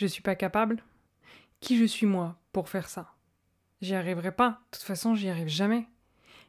[0.00, 0.82] Je suis pas capable
[1.60, 3.12] Qui je suis moi pour faire ça?
[3.82, 4.62] J'y arriverai pas.
[4.72, 5.88] De toute façon, j'y arrive jamais.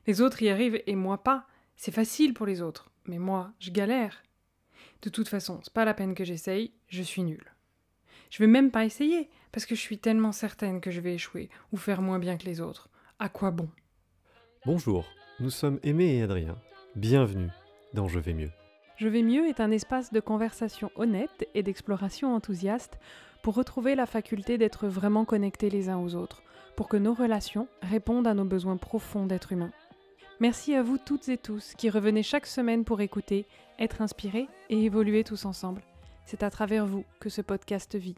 [0.07, 1.45] Les autres y arrivent et moi pas.
[1.75, 2.91] C'est facile pour les autres.
[3.07, 4.23] Mais moi, je galère.
[5.01, 7.51] De toute façon, c'est pas la peine que j'essaye, je suis nulle.
[8.29, 11.49] Je vais même pas essayer, parce que je suis tellement certaine que je vais échouer
[11.73, 12.87] ou faire moins bien que les autres.
[13.19, 13.67] À quoi bon?
[14.65, 15.05] Bonjour,
[15.41, 16.57] nous sommes Aimé et Adrien.
[16.95, 17.49] Bienvenue
[17.93, 18.51] dans Je vais mieux.
[18.95, 22.97] Je vais mieux est un espace de conversation honnête et d'exploration enthousiaste
[23.41, 26.43] pour retrouver la faculté d'être vraiment connectés les uns aux autres,
[26.75, 29.73] pour que nos relations répondent à nos besoins profonds d'être humains.
[30.39, 33.45] Merci à vous toutes et tous qui revenez chaque semaine pour écouter,
[33.77, 35.83] être inspirés et évoluer tous ensemble.
[36.25, 38.15] C'est à travers vous que ce podcast vit.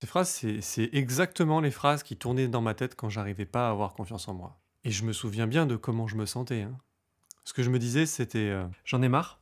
[0.00, 3.70] Ces phrases, c'est exactement les phrases qui tournaient dans ma tête quand j'arrivais pas à
[3.70, 4.60] avoir confiance en moi.
[4.84, 6.62] Et je me souviens bien de comment je me sentais.
[6.62, 6.78] Hein.
[7.44, 9.40] Ce que je me disais, c'était euh, j'en ai marre.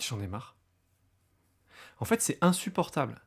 [0.00, 0.53] J'en ai marre.
[1.98, 3.20] En fait, c'est insupportable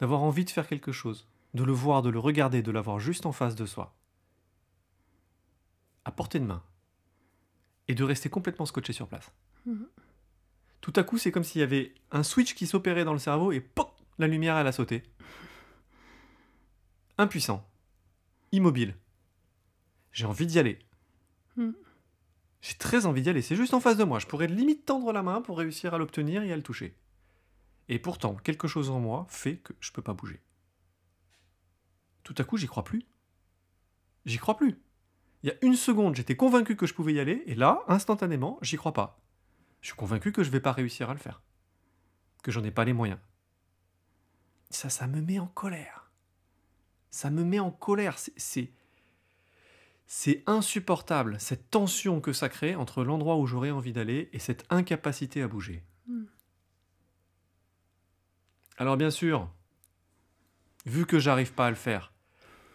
[0.00, 3.26] d'avoir envie de faire quelque chose, de le voir, de le regarder, de l'avoir juste
[3.26, 3.94] en face de soi
[6.04, 6.62] à portée de main
[7.88, 9.30] et de rester complètement scotché sur place.
[9.66, 9.86] Mhm.
[10.80, 13.52] Tout à coup, c'est comme s'il y avait un switch qui s'opérait dans le cerveau
[13.52, 15.04] et pop, la lumière elle a sauté.
[17.18, 17.68] Impuissant,
[18.50, 18.96] immobile.
[20.10, 20.78] J'ai envie d'y aller.
[21.56, 21.74] Mhm.
[22.60, 23.42] J'ai très envie d'y aller.
[23.42, 24.18] C'est juste en face de moi.
[24.18, 26.96] Je pourrais limite tendre la main pour réussir à l'obtenir et à le toucher.
[27.92, 30.40] Et pourtant, quelque chose en moi fait que je ne peux pas bouger.
[32.22, 33.04] Tout à coup, j'y crois plus.
[34.24, 34.80] J'y crois plus.
[35.42, 38.58] Il y a une seconde, j'étais convaincu que je pouvais y aller, et là, instantanément,
[38.62, 39.20] j'y crois pas.
[39.82, 41.42] Je suis convaincu que je vais pas réussir à le faire.
[42.42, 43.20] Que j'en ai pas les moyens.
[44.70, 46.10] Ça, ça me met en colère.
[47.10, 48.16] Ça me met en colère.
[48.18, 48.72] C'est.
[50.06, 54.64] C'est insupportable, cette tension que ça crée entre l'endroit où j'aurais envie d'aller et cette
[54.70, 55.84] incapacité à bouger.
[58.78, 59.48] Alors bien sûr,
[60.86, 62.12] vu que j'arrive pas à le faire,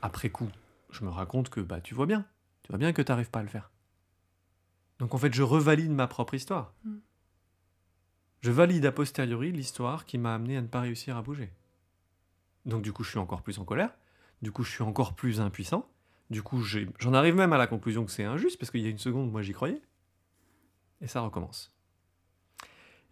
[0.02, 0.50] après coup,
[0.92, 2.26] je me raconte que bah tu vois bien,
[2.64, 3.72] tu vois bien que tu n'arrives pas à le faire.
[5.00, 6.74] Donc en fait, je revalide ma propre histoire.
[6.84, 6.98] Mm.
[8.42, 11.52] Je valide a posteriori l'histoire qui m'a amené à ne pas réussir à bouger.
[12.66, 13.92] Donc du coup, je suis encore plus en colère.
[14.42, 15.90] Du coup, je suis encore plus impuissant.
[16.30, 18.90] Du coup, j'en arrive même à la conclusion que c'est injuste, parce qu'il y a
[18.90, 19.82] une seconde, moi, j'y croyais.
[21.02, 21.74] Et ça recommence.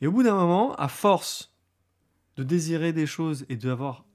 [0.02, 1.55] Et au bout d'un moment, à force
[2.36, 4.06] de désirer des choses et d'avoir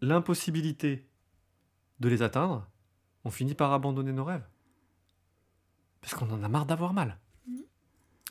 [0.00, 1.06] l'impossibilité
[2.00, 2.68] de les atteindre,
[3.24, 4.46] on finit par abandonner nos rêves.
[6.00, 7.18] Parce qu'on en a marre d'avoir mal.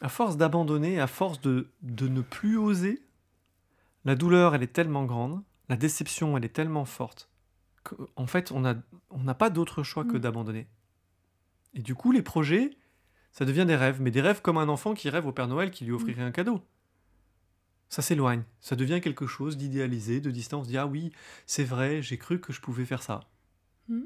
[0.01, 3.05] À force d'abandonner, à force de, de ne plus oser,
[4.03, 7.29] la douleur, elle est tellement grande, la déception, elle est tellement forte,
[7.83, 8.75] qu'en fait, on n'a
[9.09, 10.19] on pas d'autre choix que mm.
[10.19, 10.67] d'abandonner.
[11.73, 12.71] Et du coup, les projets,
[13.31, 15.71] ça devient des rêves, mais des rêves comme un enfant qui rêve au Père Noël
[15.71, 16.61] qui lui offrirait un cadeau.
[17.91, 20.61] Ça s'éloigne, ça devient quelque chose d'idéalisé, de distance.
[20.61, 21.11] On se dit, ah oui,
[21.45, 23.19] c'est vrai, j'ai cru que je pouvais faire ça.
[23.87, 24.01] Mm.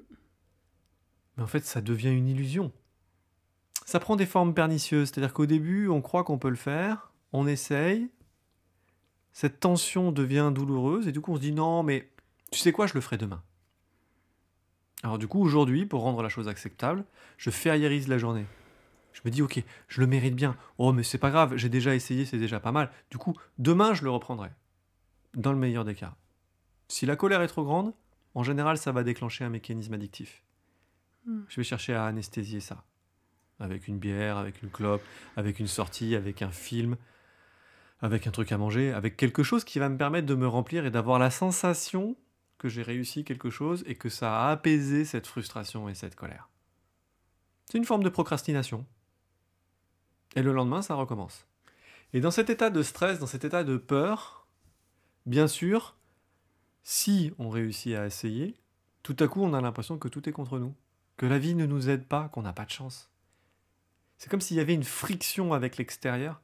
[1.38, 2.74] Mais en fait, ça devient une illusion
[3.86, 5.10] ça prend des formes pernicieuses.
[5.10, 8.10] C'est-à-dire qu'au début, on croit qu'on peut le faire, on essaye,
[9.32, 12.10] cette tension devient douloureuse, et du coup, on se dit non, mais
[12.52, 13.42] tu sais quoi, je le ferai demain.
[15.04, 17.06] Alors, du coup, aujourd'hui, pour rendre la chose acceptable,
[17.38, 18.46] je ferriérise la journée.
[19.16, 20.58] Je me dis, ok, je le mérite bien.
[20.78, 22.92] Oh, mais c'est pas grave, j'ai déjà essayé, c'est déjà pas mal.
[23.10, 24.50] Du coup, demain, je le reprendrai.
[25.36, 26.16] Dans le meilleur des cas.
[26.90, 27.94] Si la colère est trop grande,
[28.34, 30.44] en général, ça va déclencher un mécanisme addictif.
[31.26, 31.44] Hmm.
[31.48, 32.84] Je vais chercher à anesthésier ça
[33.60, 35.02] avec une bière, avec une clope,
[35.38, 36.98] avec une sortie, avec un film,
[38.02, 40.86] avec un truc à manger, avec quelque chose qui va me permettre de me remplir
[40.86, 42.18] et d'avoir la sensation
[42.58, 46.50] que j'ai réussi quelque chose et que ça a apaisé cette frustration et cette colère.
[47.66, 48.86] C'est une forme de procrastination.
[50.36, 51.46] Et le lendemain, ça recommence.
[52.14, 54.48] Et dans cet état de stress, dans cet état de peur,
[55.26, 55.96] bien sûr,
[56.84, 58.56] si on réussit à essayer,
[59.04, 60.76] tout à coup on a l'impression que tout est contre nous,
[61.18, 63.10] que la vie ne nous aide pas, qu'on n'a pas de chance.
[64.18, 66.42] C'est comme s'il y avait une friction avec l'extérieur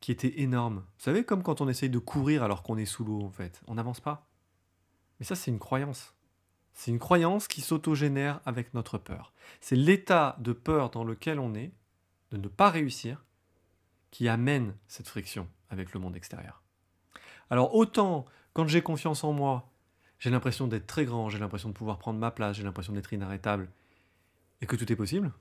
[0.00, 0.84] qui était énorme.
[0.98, 3.62] Vous savez, comme quand on essaye de courir alors qu'on est sous l'eau, en fait.
[3.66, 4.26] On n'avance pas.
[5.18, 6.14] Mais ça, c'est une croyance.
[6.74, 9.32] C'est une croyance qui s'autogénère avec notre peur.
[9.60, 11.72] C'est l'état de peur dans lequel on est,
[12.30, 13.24] de ne pas réussir,
[14.10, 16.62] qui amène cette friction avec le monde extérieur.
[17.50, 19.70] Alors autant, quand j'ai confiance en moi,
[20.18, 23.12] j'ai l'impression d'être très grand, j'ai l'impression de pouvoir prendre ma place, j'ai l'impression d'être
[23.12, 23.68] inarrêtable,
[24.60, 25.32] et que tout est possible,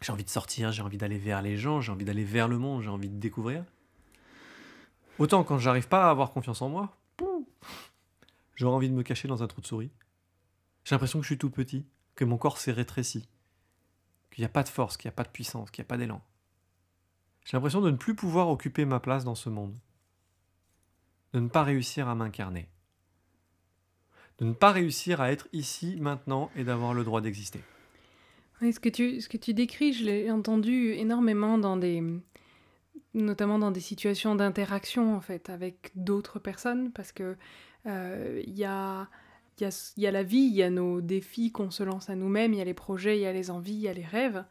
[0.00, 2.58] j'ai envie de sortir, j'ai envie d'aller vers les gens, j'ai envie d'aller vers le
[2.58, 3.64] monde, j'ai envie de découvrir.
[5.18, 6.96] Autant quand j'arrive pas à avoir confiance en moi,
[8.54, 9.90] j'aurais envie de me cacher dans un trou de souris.
[10.84, 11.84] J'ai l'impression que je suis tout petit,
[12.14, 13.28] que mon corps s'est rétréci,
[14.36, 15.88] qu'il n'y a pas de force, qu'il n'y a pas de puissance, qu'il n'y a
[15.88, 16.20] pas d'élan.
[17.46, 19.74] J'ai l'impression de ne plus pouvoir occuper ma place dans ce monde.
[21.32, 22.68] de ne pas réussir à m'incarner.
[24.36, 27.62] De ne pas réussir à être ici, maintenant, et d'avoir le droit d'exister.
[28.60, 32.02] ce, que tu, ce que tu décris, je l'ai entendu énormément dans des,
[33.14, 37.36] notamment dans des situations d'interaction en fait avec d'autres personnes parce que
[37.86, 39.08] euh, il y, a,
[39.60, 42.14] y, a, y, a, la vie, il y a nos défis qu'on se lance à
[42.14, 44.04] nous-mêmes, il y a les projets, il y a les envies, il y a les
[44.04, 44.44] rêves,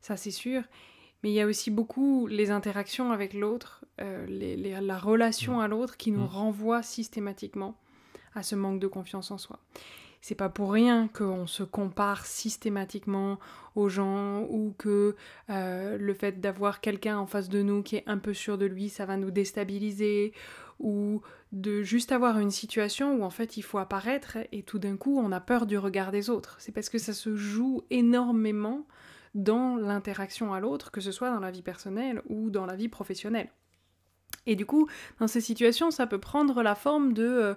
[0.00, 0.62] ça c'est sûr.
[1.22, 5.68] Mais il y a aussi beaucoup les interactions avec l'autre, euh, les, la relation à
[5.68, 6.26] l'autre qui nous mmh.
[6.26, 7.76] renvoie systématiquement
[8.34, 9.60] à ce manque de confiance en soi
[10.22, 13.38] c'est pas pour rien qu'on se compare systématiquement
[13.74, 15.16] aux gens ou que
[15.50, 18.64] euh, le fait d'avoir quelqu'un en face de nous qui est un peu sûr de
[18.64, 20.32] lui, ça va nous déstabiliser
[20.78, 21.20] ou
[21.52, 25.18] de juste avoir une situation où en fait il faut apparaître et tout d'un coup
[25.18, 26.56] on a peur du regard des autres.
[26.58, 28.86] C'est parce que ça se joue énormément
[29.34, 32.88] dans l'interaction à l'autre, que ce soit dans la vie personnelle ou dans la vie
[32.88, 33.50] professionnelle.
[34.46, 34.88] Et du coup,
[35.20, 37.54] dans ces situations, ça peut prendre la forme de euh,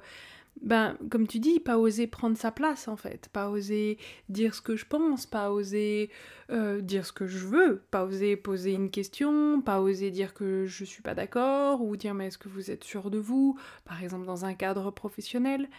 [0.61, 3.97] ben, comme tu dis, pas oser prendre sa place en fait, pas oser
[4.29, 6.09] dire ce que je pense, pas oser
[6.49, 10.65] euh, dire ce que je veux, pas oser poser une question, pas oser dire que
[10.65, 14.01] je suis pas d'accord, ou dire mais est-ce que vous êtes sûr de vous, par
[14.01, 15.69] exemple dans un cadre professionnel.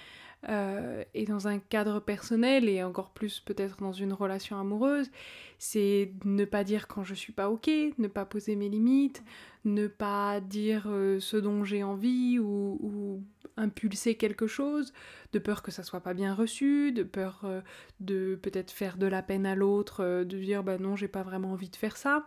[0.48, 5.10] Euh, et dans un cadre personnel et encore plus peut-être dans une relation amoureuse,
[5.58, 7.68] c'est ne pas dire quand je suis pas ok,
[7.98, 9.24] ne pas poser mes limites,
[9.64, 13.22] ne pas dire euh, ce dont j'ai envie ou,
[13.56, 14.92] impulser quelque chose,
[15.32, 17.62] de peur que ça soit pas bien reçu, de peur euh,
[18.00, 21.52] de peut-être faire de la peine à l'autre, de dire bah non j'ai pas vraiment
[21.52, 22.26] envie de faire ça.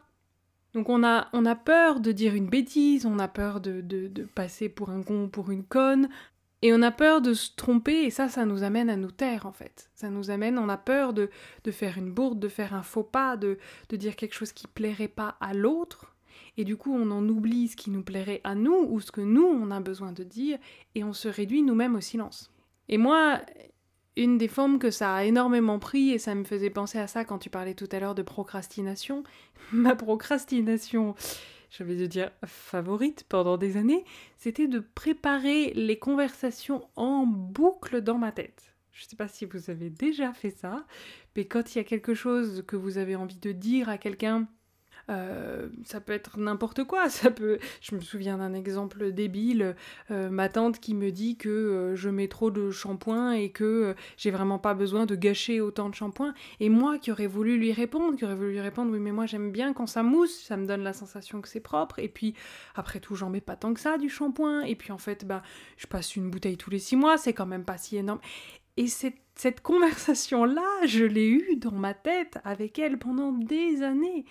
[0.74, 4.24] Donc on a, on a peur de dire une bêtise, on a peur de, de,
[4.24, 6.10] passer pour un con, pour une conne,
[6.62, 9.46] et on a peur de se tromper, et ça, ça nous amène à nous taire,
[9.46, 9.90] en fait.
[9.96, 11.30] Ça nous amène, on a peur de,
[11.64, 13.58] de faire une bourde, de faire un faux pas, de,
[13.90, 16.16] de dire quelque chose qui plairait pas à l'autre,
[16.58, 19.22] et du coup, on en oublie ce qui nous plairait à nous, ou ce que
[19.22, 20.58] nous, on a besoin de dire,
[20.96, 22.52] et on se réduit nous-mêmes au silence.
[22.90, 23.40] Et moi,
[24.18, 27.24] une des formes que ça a énormément pris, et ça me faisait penser à ça
[27.24, 29.24] quand tu parlais tout à l'heure de procrastination,
[29.72, 31.16] ma procrastination
[31.70, 34.04] j'avais de dire favorite pendant des années,
[34.38, 38.74] c'était de préparer les conversations en boucle dans ma tête.
[38.92, 40.86] Je ne sais pas si vous avez déjà fait ça,
[41.36, 44.48] mais quand il y a quelque chose que vous avez envie de dire à quelqu'un
[45.10, 47.10] euh, ça peut être n'importe quoi.
[47.20, 47.60] Ça peut.
[47.82, 49.76] Je me souviens d'un exemple débile.
[50.12, 53.96] Euh, ma tante qui me dit que euh, je mets trop de shampoing et que
[54.18, 56.34] j'ai vraiment pas besoin de gâcher autant de shampoing.
[56.60, 59.26] Et moi qui aurais voulu lui répondre, qui aurais voulu lui répondre, oui mais moi
[59.26, 62.00] j'aime bien quand ça mousse, ça me donne la sensation que c'est propre.
[62.00, 62.36] Et puis
[62.76, 64.62] après tout, j'en mets pas tant que ça du shampoing.
[64.62, 65.42] Et puis en fait, bah,
[65.78, 68.20] je passe une bouteille tous les six mois, c'est quand même pas si énorme.
[68.78, 74.26] Et cette, cette conversation-là, je l'ai eue dans ma tête avec elle pendant des années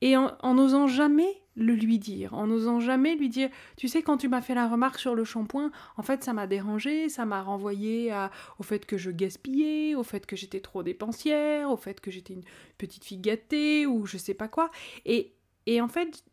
[0.00, 4.16] et en n'osant jamais le lui dire, en n'osant jamais lui dire, tu sais, quand
[4.16, 7.42] tu m'as fait la remarque sur le shampoing, en fait, ça m'a dérangé, ça m'a
[7.42, 8.12] renvoyé
[8.58, 12.34] au fait que je gaspillais, au fait que j'étais trop dépensière, au fait que j'étais
[12.34, 12.44] une
[12.78, 14.70] petite fille gâtée, ou je sais pas quoi.
[15.04, 15.34] Et,
[15.66, 16.24] et en fait,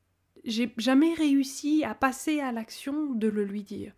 [0.45, 3.93] j'ai jamais réussi à passer à l'action de le lui dire.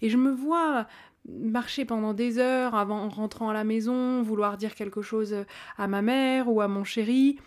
[0.00, 0.88] Et je me vois
[1.28, 5.36] marcher pendant des heures avant rentrant à la maison, vouloir dire quelque chose
[5.78, 7.38] à ma mère ou à mon chéri,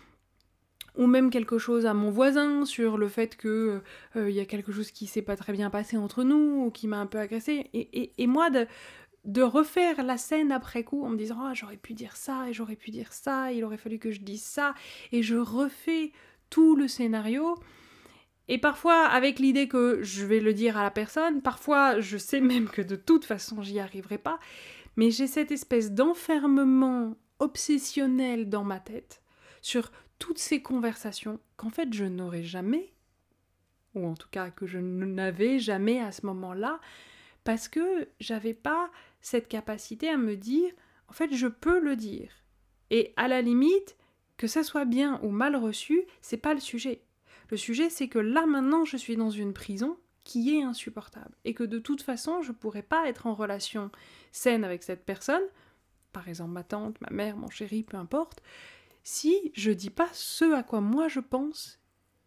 [0.96, 3.82] ou même quelque chose à mon voisin sur le fait que
[4.14, 6.70] il euh, y a quelque chose qui s'est pas très bien passé entre nous ou
[6.70, 7.68] qui m'a un peu agressé.
[7.72, 8.66] Et, et, moi de
[9.24, 12.52] de refaire la scène après coup en me disant ah j'aurais pu dire ça et
[12.52, 14.74] j'aurais pu dire ça il aurait fallu que je dise ça.
[15.12, 16.12] Et je refais
[16.50, 17.56] tout le scénario.
[18.48, 22.40] Et parfois avec l'idée que je vais le dire à la personne parfois je sais
[22.40, 24.38] même que de toute façon j'y arriverai pas.
[24.96, 29.22] Mais j'ai cette espèce d'enfermement obsessionnel dans ma tête
[29.60, 32.92] sur toutes ces conversations qu'en fait je n'aurais jamais,
[33.94, 36.80] ou en tout cas que je n'avais jamais à ce moment-là,
[37.44, 40.70] parce que j'avais pas cette capacité à me dire,
[41.08, 42.30] en fait je peux le dire.
[42.90, 43.96] Et à la limite,
[44.36, 47.02] que ça soit bien ou mal reçu, c'est pas le sujet.
[47.50, 51.54] Le sujet c'est que là maintenant je suis dans une prison qui est insupportable et
[51.54, 53.90] que de toute façon je pourrais pas être en relation
[54.32, 55.42] saine avec cette personne,
[56.12, 58.42] par exemple ma tante, ma mère, mon chéri, peu importe,
[59.06, 61.78] si je dis pas ce à quoi moi je pense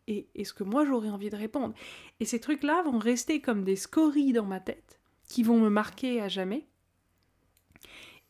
[0.07, 1.75] et, ce que moi j'aurais envie de répondre.
[2.21, 6.21] Et ces trucs-là vont rester comme des scories dans ma tête, qui vont me marquer
[6.21, 6.67] à jamais,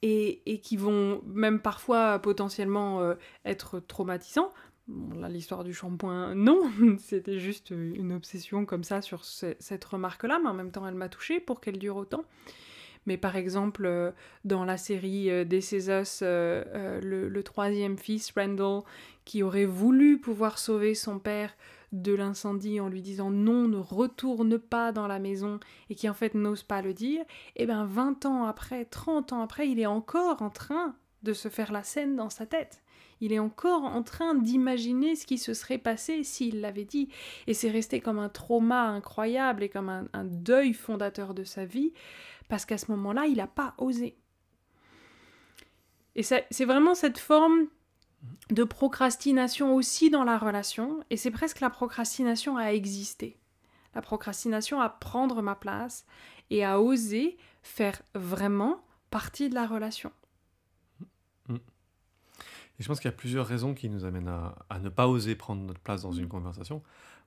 [0.01, 3.13] et, qui vont même parfois potentiellement euh,
[3.45, 4.51] être traumatisants.
[4.87, 10.39] Bon, là, l'histoire du shampoing, non, c'était juste une obsession comme ça sur cette remarque-là,
[10.41, 12.25] mais en même temps, elle m'a touchée pour qu'elle dure autant.
[13.05, 14.11] Mais par exemple, euh,
[14.45, 15.61] dans la série euh, des
[16.21, 18.81] euh, le, troisième fils, Randall,
[19.25, 21.55] qui aurait voulu pouvoir sauver son père
[21.91, 26.13] de l'incendie en lui disant non, ne retourne pas dans la maison et qui en
[26.13, 27.25] fait n'ose pas le dire,
[27.55, 31.49] et bien 20 ans après, 30 ans après, il est encore en train de se
[31.49, 32.81] faire la scène dans sa tête.
[33.21, 37.09] Il est encore en train d'imaginer ce qui se serait passé s'il l'avait dit.
[37.47, 41.91] Et c'est resté comme un trauma incroyable et comme un deuil fondateur de sa vie,
[42.49, 44.17] parce qu'à ce moment-là, il n'a pas osé.
[46.15, 47.67] Et c'est vraiment cette forme
[48.49, 53.37] de procrastination aussi dans la relation, et c'est presque la procrastination à exister.
[53.95, 56.05] La procrastination à prendre ma place
[56.49, 60.11] et à oser faire vraiment partie de la relation.
[61.47, 61.55] Mm.
[61.55, 65.35] Et je pense qu'il y a plusieurs raisons qui nous amènent à, ne pas oser
[65.35, 66.83] prendre notre place dans une conversation.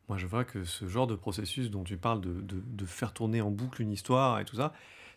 [0.09, 3.41] Moi, je vois que ce genre de processus dont tu parles, de, de faire tourner
[3.41, 4.73] en boucle une histoire et tout ça,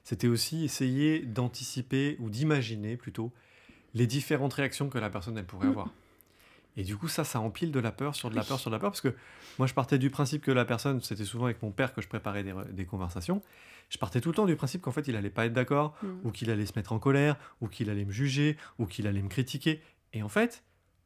[0.06, 3.34] c'était aussi essayer d'anticiper ou d'imaginer plutôt
[3.96, 5.72] les différentes réactions que la personne elle pourrait mm.
[5.72, 5.90] avoir.
[6.78, 8.76] Et du coup, ça, ça empile de la peur sur de la peur sur de
[8.76, 9.16] la peur, parce que
[9.58, 12.08] moi, je partais du principe que la personne, c'était souvent avec mon père que je
[12.08, 13.42] préparais des, conversations,
[13.90, 16.08] je partais tout le temps du principe qu'en fait, il allait pas être d'accord, mm.
[16.26, 19.22] ou qu'il allait se mettre en colère, ou qu'il allait me juger, ou qu'il allait
[19.22, 19.82] me critiquer.
[20.14, 20.64] Et en fait,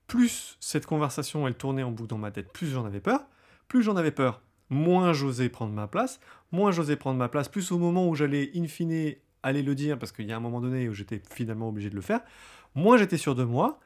[0.08, 3.28] plus cette conversation, elle tournait en boucle dans ma tête, plus j'en avais peur,
[3.68, 6.20] plus j'en avais peur, moins j'osais prendre ma place,
[6.52, 9.98] moins j'osais prendre ma place, plus au moment où j'allais, in fine, aller le dire,
[9.98, 12.22] parce qu'il y a un moment donné où j'étais finalement obligé de le faire,
[12.76, 13.80] moins j'étais sûr de moi,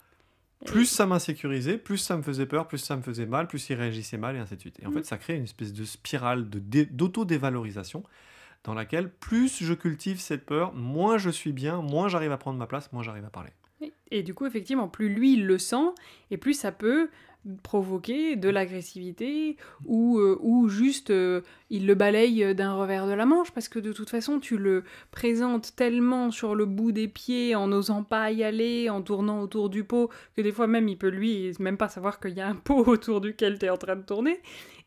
[0.66, 3.76] plus ça m'insécurisait, plus ça me faisait peur, plus ça me faisait mal, plus il
[3.76, 4.80] réagissait mal, et ainsi de suite.
[4.82, 4.94] Et en mm.
[4.94, 8.04] fait, ça crée une espèce de spirale d'auto-dévalorisation
[8.64, 12.58] dans laquelle plus je cultive cette peur, moins je suis bien, moins j'arrive à prendre
[12.58, 13.52] ma place, moins j'arrive à parler.
[14.10, 15.92] Et du coup, effectivement, plus lui, il le sent,
[16.32, 17.10] et plus ça peut
[17.62, 23.26] provoquer de l'agressivité ou, euh, ou juste euh, il le balaye d'un revers de la
[23.26, 27.56] manche parce que de toute façon tu le présentes tellement sur le bout des pieds
[27.56, 30.98] en n'osant pas y aller, en tournant autour du pot que des fois même il
[30.98, 33.78] peut lui même pas savoir qu'il y a un pot autour duquel tu es en
[33.78, 34.40] train de tourner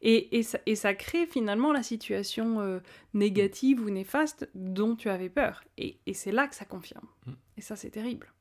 [0.02, 2.78] et, et, ça, et ça crée finalement la situation euh,
[3.12, 7.32] négative ou néfaste dont tu avais peur et, et c'est là que ça confirme mm.
[7.58, 8.32] et ça c'est terrible.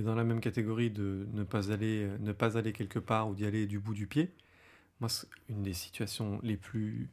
[0.00, 3.34] Et dans la même catégorie de ne pas aller, ne pas aller quelque part ou
[3.34, 4.32] d'y aller du bout du pied,
[4.98, 5.10] moi,
[5.50, 7.10] une des situations les plus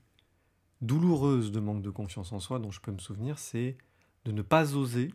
[0.80, 3.78] douloureuses de manque de confiance en soi dont je peux me souvenir, c'est
[4.24, 5.14] de ne pas oser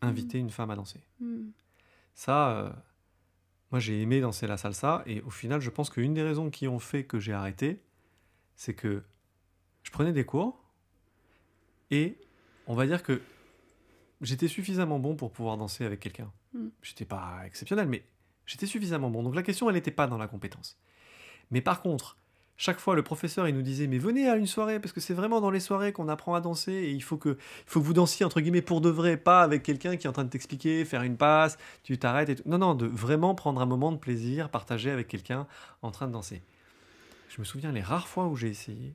[0.00, 0.42] inviter mmh.
[0.42, 1.00] une femme à danser.
[1.18, 1.48] Mmh.
[2.14, 2.70] Ça, euh,
[3.72, 6.68] moi j'ai aimé danser la salsa et au final je pense qu'une des raisons qui
[6.68, 7.82] ont fait que j'ai arrêté,
[8.54, 9.02] c'est que
[9.82, 10.62] je prenais des cours
[11.90, 12.16] et
[12.68, 13.20] on va dire que
[14.20, 16.30] j'étais suffisamment bon pour pouvoir danser avec quelqu'un.
[16.54, 16.68] Mm.
[16.82, 18.04] J'étais pas exceptionnel, mais
[18.46, 19.22] j'étais suffisamment bon.
[19.22, 20.78] Donc la question, elle n'était pas dans la compétence.
[21.50, 22.16] Mais par contre,
[22.60, 25.14] chaque fois, le professeur, il nous disait, mais venez à une soirée, parce que c'est
[25.14, 27.86] vraiment dans les soirées qu'on apprend à danser, et il faut que, il faut que
[27.86, 30.28] vous dansiez, entre guillemets, pour de vrai, pas avec quelqu'un qui est en train de
[30.28, 32.42] t'expliquer, faire une passe, tu t'arrêtes et tout.
[32.46, 35.46] Non, non, de vraiment prendre un moment de plaisir, partager avec quelqu'un
[35.82, 36.42] en train de danser.
[37.28, 38.92] Je me souviens les rares fois où j'ai essayé.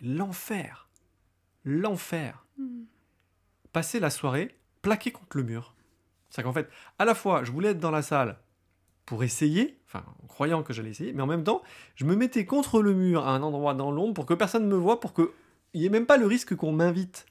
[0.00, 0.88] L'enfer.
[1.64, 2.44] L'enfer.
[2.58, 2.82] Mm.
[3.72, 5.74] Passer la soirée plaqué contre le mur
[6.30, 6.68] c'est qu'en fait,
[6.98, 8.38] à la fois, je voulais être dans la salle
[9.04, 11.62] pour essayer, enfin, en croyant que j'allais essayer, mais en même temps,
[11.96, 14.68] je me mettais contre le mur à un endroit dans l'ombre pour que personne ne
[14.68, 15.26] me voie, pour qu'il
[15.74, 17.26] n'y ait même pas le risque qu'on m'invite.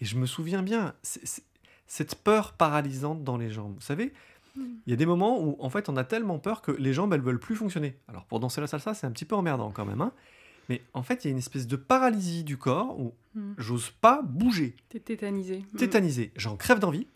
[0.00, 0.94] Et je me souviens bien,
[1.86, 3.74] cette peur paralysante dans les jambes.
[3.74, 4.14] Vous savez,
[4.56, 4.62] hmm.
[4.86, 7.12] il y a des moments où, en fait, on a tellement peur que les jambes,
[7.12, 7.98] elles veulent plus fonctionner.
[8.08, 10.12] Alors, pour danser la salsa, c'est un petit peu emmerdant quand même, hein.
[10.70, 13.54] Mais en fait, il y a une espèce de paralysie du corps où hmm.
[13.58, 14.76] j'ose pas bouger.
[14.90, 15.64] T'es tétanisé.
[15.76, 16.30] Tétanisé.
[16.36, 17.06] J'en crève d'envie.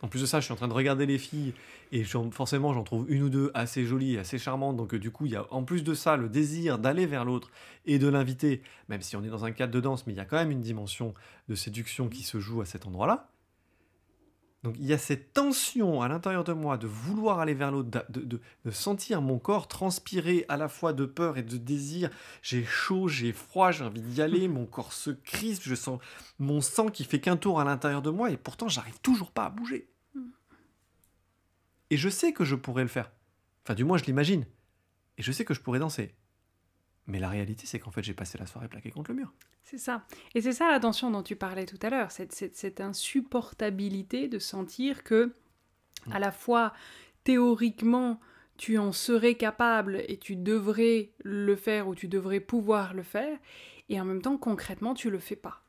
[0.00, 1.54] En plus de ça, je suis en train de regarder les filles
[1.90, 4.76] et forcément j'en trouve une ou deux assez jolies, assez charmantes.
[4.76, 7.24] Donc euh, du coup, il y a en plus de ça le désir d'aller vers
[7.24, 7.50] l'autre
[7.84, 10.20] et de l'inviter, même si on est dans un cadre de danse, mais il y
[10.20, 11.14] a quand même une dimension
[11.48, 13.28] de séduction qui se joue à cet endroit-là.
[14.64, 18.04] Donc il y a cette tension à l'intérieur de moi de vouloir aller vers l'autre,
[18.08, 22.10] de, sentir mon corps transpirer à la fois de peur et de désir.
[22.42, 26.00] J'ai chaud, j'ai froid, j'ai envie d'y aller, mon corps se crispe, je sens
[26.40, 29.46] mon sang qui fait qu'un tour à l'intérieur de moi et pourtant j'arrive toujours pas
[29.46, 29.88] à bouger.
[31.90, 33.12] Et je sais que je pourrais le faire.
[33.64, 34.44] Enfin du moins je l'imagine.
[35.18, 36.14] Et je sais que je pourrais danser.
[37.08, 39.32] Mais la réalité, c'est qu'en fait, j'ai passé la soirée plaqué contre le mur.
[39.64, 40.04] C'est ça.
[40.34, 44.38] Et c'est ça la tension dont tu parlais tout à l'heure, cette, cette, insupportabilité de
[44.38, 45.32] sentir que,
[46.06, 46.12] mm.
[46.12, 46.74] à la fois,
[47.24, 48.20] théoriquement,
[48.58, 53.38] tu en serais capable et tu devrais le faire ou tu devrais pouvoir le faire,
[53.88, 55.62] et en même temps, concrètement, tu le fais pas.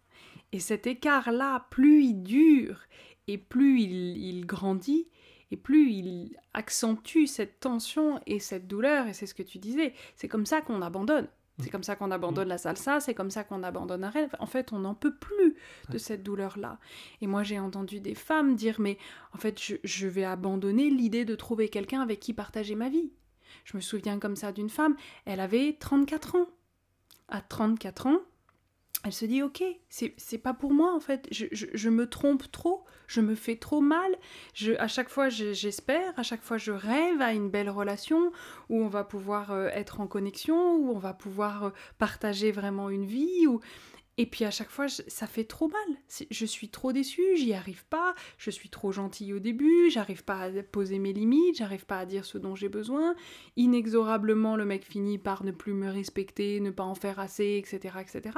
[0.52, 2.82] Et cet écart-là, plus il dure
[3.28, 5.08] et plus il, il grandit,
[5.52, 9.94] et plus il accentue cette tension et cette douleur, et c'est ce que tu disais,
[10.16, 11.28] c'est comme ça qu'on abandonne.
[11.60, 11.72] C'est mm.
[11.72, 12.50] comme ça qu'on abandonne mm.
[12.50, 14.36] la salsa, c'est comme ça qu'on abandonne un rêve.
[14.40, 15.56] En fait, on n'en peut plus
[15.90, 16.80] de cette douleur-là.
[17.22, 18.98] Et moi, j'ai entendu des femmes dire, mais
[19.34, 23.12] en fait, je, vais abandonner l'idée de trouver quelqu'un avec qui partager ma vie.
[23.66, 26.48] Je me souviens comme ça d'une femme, elle avait 34 ans.
[27.28, 28.20] À 34 ans,
[29.06, 32.84] elle se dit ok, c'est pas pour moi en fait, je, je, me trompe trop,
[33.08, 34.12] je me fais trop mal,
[34.54, 38.32] je, à chaque fois j'espère, à chaque fois je rêve à une belle relation
[38.70, 42.90] où on va pouvoir euh, être en connexion, où on va pouvoir euh, partager vraiment
[42.90, 43.48] une vie.
[44.20, 45.98] Et puis à chaque fois, ça fait trop mal.
[46.30, 50.42] Je suis trop déçue, j'y arrive pas, je suis trop gentille au début, j'arrive pas
[50.42, 53.16] à poser mes limites, j'arrive pas à dire ce dont j'ai besoin.
[53.56, 57.96] Inexorablement, le mec finit par ne plus me respecter, ne pas en faire assez, etc.
[58.02, 58.38] etc.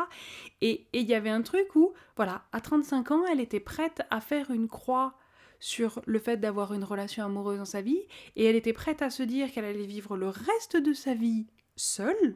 [0.61, 4.21] Et il y avait un truc où, voilà, à 35 ans, elle était prête à
[4.21, 5.17] faire une croix
[5.59, 8.03] sur le fait d'avoir une relation amoureuse dans sa vie,
[8.35, 11.47] et elle était prête à se dire qu'elle allait vivre le reste de sa vie
[11.75, 12.35] seule,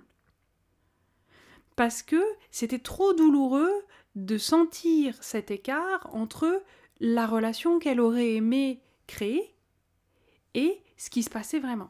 [1.76, 3.74] parce que c'était trop douloureux
[4.16, 6.62] de sentir cet écart entre
[7.00, 9.54] la relation qu'elle aurait aimé créer
[10.54, 11.90] et ce qui se passait vraiment.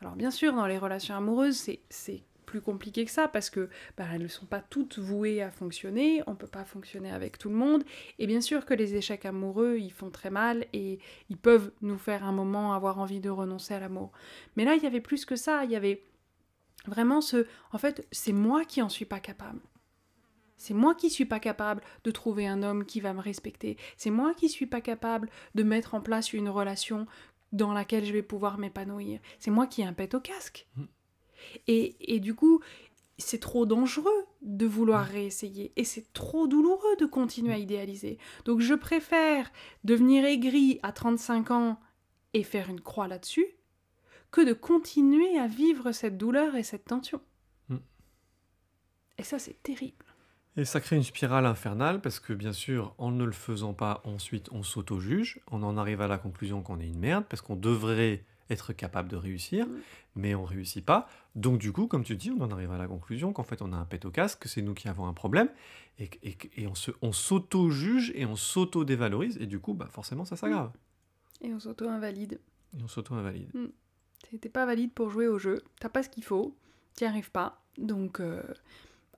[0.00, 4.06] Alors bien sûr, dans les relations amoureuses, c'est plus compliqué que ça parce que bah,
[4.12, 7.48] elles ne sont pas toutes vouées à fonctionner, on ne peut pas fonctionner avec tout
[7.48, 7.84] le monde,
[8.18, 10.98] et bien sûr que les échecs amoureux, ils font très mal et
[11.28, 14.10] ils peuvent nous faire un moment avoir envie de renoncer à l'amour.
[14.56, 16.02] Mais là, il y avait plus que ça, il y avait
[16.86, 17.46] Vraiment ce...
[17.72, 19.60] En fait, c'est moi qui en suis pas capable.
[20.56, 23.78] C'est moi qui suis pas capable de trouver un homme qui va me respecter.
[23.96, 27.06] C'est moi qui suis pas capable de mettre en place une relation
[27.52, 29.20] dans laquelle je vais pouvoir m'épanouir.
[29.38, 30.68] C'est moi qui ai un pet au casque.
[30.76, 30.84] Mm.
[31.66, 32.60] Et, et, du coup,
[33.16, 35.12] c'est trop dangereux de vouloir mm.
[35.12, 35.72] réessayer.
[35.76, 37.62] Et c'est trop douloureux de continuer à mm.
[37.62, 38.18] idéaliser.
[38.44, 39.50] Donc je préfère
[39.84, 41.80] devenir aigri à 35 ans
[42.34, 43.46] et faire une croix là-dessus
[44.30, 47.20] que de continuer à vivre cette douleur et cette tension.
[47.68, 47.76] Mm.
[49.18, 50.04] Et ça, c'est terrible.
[50.56, 54.02] Et ça crée une spirale infernale parce que bien sûr, en ne le faisant pas,
[54.04, 57.56] ensuite on s'auto-juge, on en arrive à la conclusion qu'on est une merde parce qu'on
[57.56, 59.80] devrait être capable de réussir, mm.
[60.16, 61.08] mais on réussit pas.
[61.36, 63.72] Donc du coup, comme tu dis, on en arrive à la conclusion qu'en fait on
[63.72, 65.48] a un pet au casque, que c'est nous qui avons un problème,
[65.98, 66.66] et, et,
[67.02, 70.72] on s'auto-juge et on s'auto-dévalorise, et du coup, bah, forcément ça s'aggrave.
[71.42, 72.40] Et on s'auto-invalide.
[72.76, 73.50] Et on s'auto-invalide.
[73.54, 73.66] Mm.
[74.40, 76.54] T'es pas valide pour jouer au jeu, t'as pas ce qu'il faut,
[76.94, 78.42] t'y arrives pas, donc euh,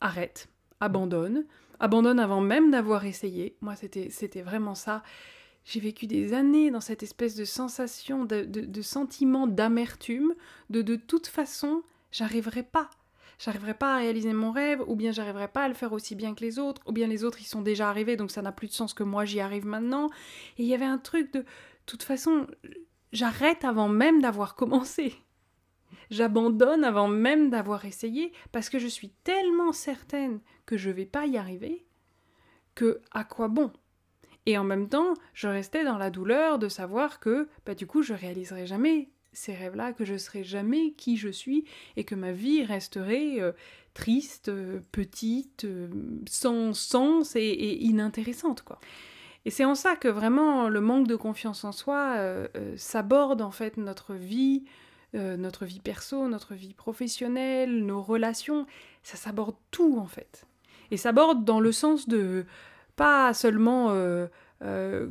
[0.00, 0.48] arrête,
[0.80, 1.44] abandonne,
[1.80, 3.56] abandonne avant même d'avoir essayé.
[3.60, 5.02] Moi, c'était, vraiment ça.
[5.64, 10.34] J'ai vécu des années dans cette espèce de sensation, de, sentiment d'amertume,
[10.70, 12.88] de de toute façon, j'arriverai pas.
[13.38, 16.34] J'arriverai pas à réaliser mon rêve, ou bien j'arriverai pas à le faire aussi bien
[16.34, 18.68] que les autres, ou bien les autres ils sont déjà arrivés, donc ça n'a plus
[18.68, 20.08] de sens que moi j'y arrive maintenant.
[20.58, 21.44] Et il y avait un truc de
[21.86, 22.46] toute façon,
[23.12, 25.14] j'arrête avant même d'avoir commencé.
[26.10, 31.26] J'abandonne avant même d'avoir essayé parce que je suis tellement certaine que je vais pas
[31.26, 31.86] y arriver
[32.74, 33.72] que à quoi bon?
[34.46, 38.02] Et en même temps, je restais dans la douleur de savoir que bah, du coup
[38.02, 41.64] je réaliserai jamais ces rêves-là, que je serai jamais qui je suis
[41.96, 43.52] et que ma vie resterait euh,
[43.94, 45.88] triste, euh, petite, euh,
[46.28, 48.78] sans sens et, et inintéressante quoi.
[49.44, 53.42] Et c'est en ça que vraiment le manque de confiance en soi euh, euh, s'aborde
[53.42, 54.64] en fait notre vie,
[55.14, 58.66] euh, notre vie perso, notre vie professionnelle, nos relations,
[59.02, 60.46] ça s'aborde tout en fait.
[60.90, 62.44] Et s'aborde dans le sens de
[62.94, 63.96] pas seulement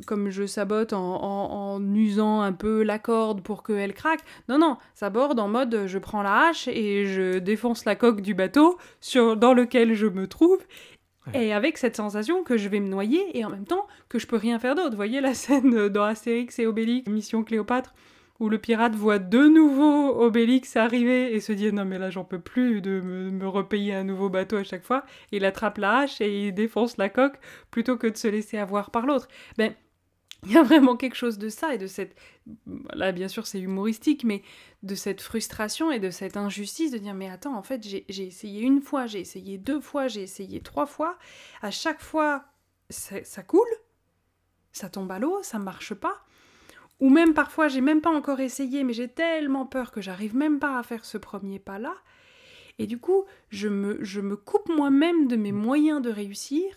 [0.06, 4.20] comme je sabote en, usant un peu la corde pour qu'elle craque.
[4.48, 8.20] Non, non, ça aborde en mode je prends la hache et je défonce la coque
[8.20, 10.60] du bateau sur, dans lequel je me trouve
[11.34, 14.26] et avec cette sensation que je vais me noyer et en même temps que je
[14.26, 14.90] peux rien faire d'autre.
[14.90, 17.94] Vous voyez la scène dans Astérix et Obélix, Mission Cléopâtre,
[18.40, 22.24] où le pirate voit de nouveau Obélix arriver et se dit non mais là j'en
[22.24, 25.04] peux plus de me, repayer un nouveau bateau à chaque fois.
[25.30, 27.38] Il attrape la hache et il défonce la coque
[27.70, 29.28] plutôt que de se laisser avoir par l'autre.
[29.58, 29.74] Ben
[30.46, 32.16] il y a vraiment quelque chose de ça et de cette
[32.94, 34.42] là bien sûr c'est humoristique mais
[34.82, 38.60] de cette frustration et de cette injustice de dire mais attends en fait j'ai essayé
[38.62, 41.16] une fois j'ai essayé deux fois j'ai essayé trois fois.
[41.60, 42.44] À chaque fois
[42.90, 43.60] ça, coule
[44.72, 46.24] ça tombe à l'eau ça marche pas.
[46.98, 50.58] Ou même parfois j'ai même pas encore essayé mais j'ai tellement peur que j'arrive même
[50.58, 51.94] pas à faire ce premier pas là
[52.80, 56.74] et du coup je me, je me coupe moi-même de mes moyens de réussir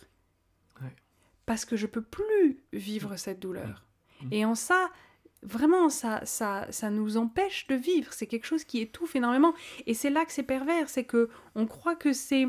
[1.45, 3.17] parce que je peux plus vivre mm.
[3.17, 3.85] cette douleur.
[4.21, 4.27] Mm.
[4.31, 4.89] Et en ça,
[5.43, 8.13] vraiment, ça, ça, ça nous empêche de vivre.
[8.13, 9.53] C'est quelque chose qui étouffe énormément.
[9.85, 12.47] Et c'est là que c'est pervers, c'est que on croit que c'est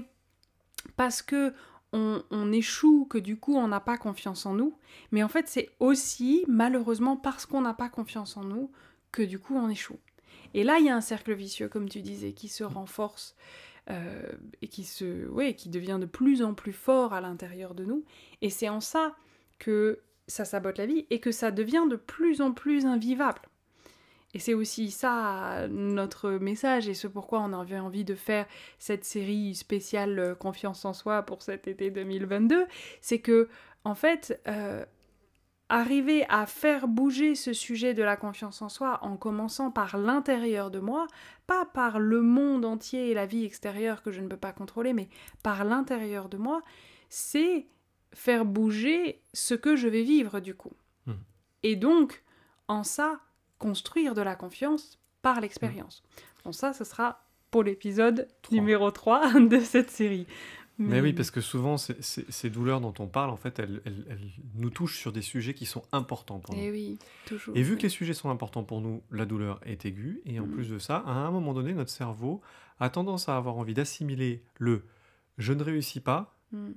[0.97, 1.53] parce que
[1.93, 4.77] on, échoue que du coup on n'a pas confiance en nous.
[5.13, 8.71] Mais en fait, c'est aussi malheureusement parce qu'on n'a pas confiance en nous
[9.13, 9.99] que du coup on échoue.
[10.55, 13.35] Et là, il y a un cercle vicieux, comme tu disais, qui se renforce.
[13.89, 17.85] Euh, et qui, se, ouais, qui devient de plus en plus fort à l'intérieur de
[17.85, 18.05] nous.
[18.43, 19.15] Et c'est en ça
[19.61, 23.43] que ça sabote la vie et que ça devient de plus en plus invivable.
[24.35, 28.47] Et c'est aussi ça notre message et ce pourquoi on avait envie de faire
[28.81, 32.67] cette série spéciale euh, confiance en soi pour cet été 2022,
[33.01, 33.49] c'est que
[33.85, 34.85] en fait, euh,
[35.69, 40.71] arriver à faire bouger ce sujet de la confiance en soi en commençant par l'intérieur
[40.71, 41.07] de moi,
[41.47, 44.93] pas par le monde entier et la vie extérieure que je ne peux pas contrôler,
[44.93, 45.09] mais
[45.43, 46.63] par l'intérieur de moi,
[47.09, 47.67] c'est
[48.13, 50.73] faire bouger ce que je vais vivre du coup.
[51.07, 51.15] Hmm.
[51.63, 52.23] Et donc,
[52.69, 53.21] en ça,
[53.59, 56.03] construire de la confiance par l'expérience.
[56.45, 60.27] Bon, ça, ce sera pour l'épisode numéro 3 de cette série.
[60.79, 64.31] Mais oui, parce que souvent, ces- douleurs dont on parle, en fait, elles, elles- elles
[64.57, 66.61] nous touchent sur des sujets qui sont importants pour nous.
[66.61, 67.57] Et oui, toujours.
[67.57, 70.21] Et vu que les sujets sont importants pour nous, la douleur est aiguë.
[70.27, 70.51] Et en Mm.
[70.51, 72.43] plus de ça, à un moment donné, notre cerveau
[72.79, 74.85] a tendance à avoir envie d'assimiler le
[75.39, 76.73] je ne réussis pas Mm.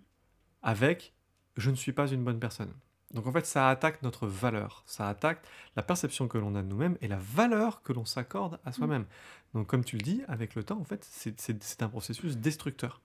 [0.63, 1.13] avec
[1.57, 2.71] je ne suis pas une bonne personne.
[3.13, 5.43] Donc en fait, ça attaque notre valeur, ça attaque
[5.75, 9.05] la perception que l'on a de nous-mêmes et la valeur que l'on s'accorde à soi-même.
[9.53, 13.01] Donc comme tu le dis, avec le temps, en fait, c'est un processus destructeur.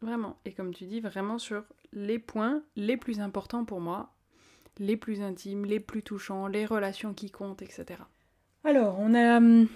[0.00, 0.38] Vraiment.
[0.44, 4.14] Et comme tu dis, vraiment sur les points les plus importants pour moi,
[4.78, 8.00] les plus intimes, les plus touchants, les relations qui comptent, etc.
[8.64, 9.68] Alors, on a hum,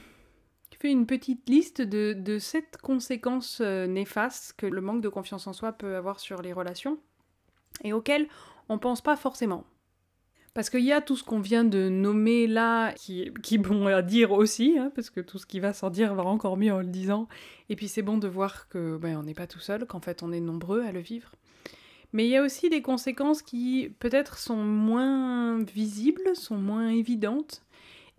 [0.81, 5.47] fait une petite liste de, de sept conséquences euh, néfastes que le manque de confiance
[5.47, 6.99] en soi peut avoir sur les relations
[7.85, 8.29] et auxquelles
[8.69, 9.65] on pense pas forcément.
[10.59, 14.03] Parce qu'il y a tout ce qu'on vient de nommer là, qui, qui bon à
[14.03, 16.81] dire aussi, hein, parce que tout ce qui va sans dire va encore mieux en
[16.81, 17.29] le disant.
[17.69, 20.25] Et puis c'est bon de voir que ben, on n'est pas tout seul, qu'en fait
[20.25, 21.31] on est nombreux à le vivre.
[22.13, 27.63] Mais il y a aussi des conséquences qui peut-être sont moins visibles, sont moins évidentes,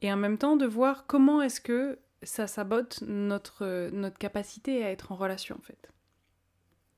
[0.02, 4.92] et en même temps de voir comment est-ce que ça sabote notre, notre capacité à
[4.92, 5.90] être en relation en fait.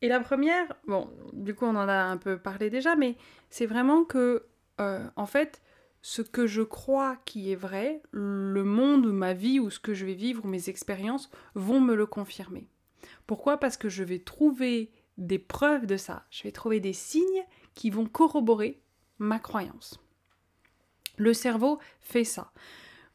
[0.03, 3.15] Et la première, bon, du coup on en a un peu parlé déjà, mais
[3.49, 4.45] c'est vraiment que,
[4.79, 5.61] euh, en fait,
[6.01, 10.05] ce que je crois qui est vrai, le monde, ma vie ou ce que je
[10.05, 12.67] vais vivre, mes expériences vont me le confirmer.
[13.27, 13.57] Pourquoi?
[13.57, 17.89] Parce que je vais trouver des preuves de ça, je vais trouver des signes qui
[17.89, 18.81] vont corroborer
[19.19, 19.99] ma croyance.
[21.17, 22.51] Le cerveau fait ça.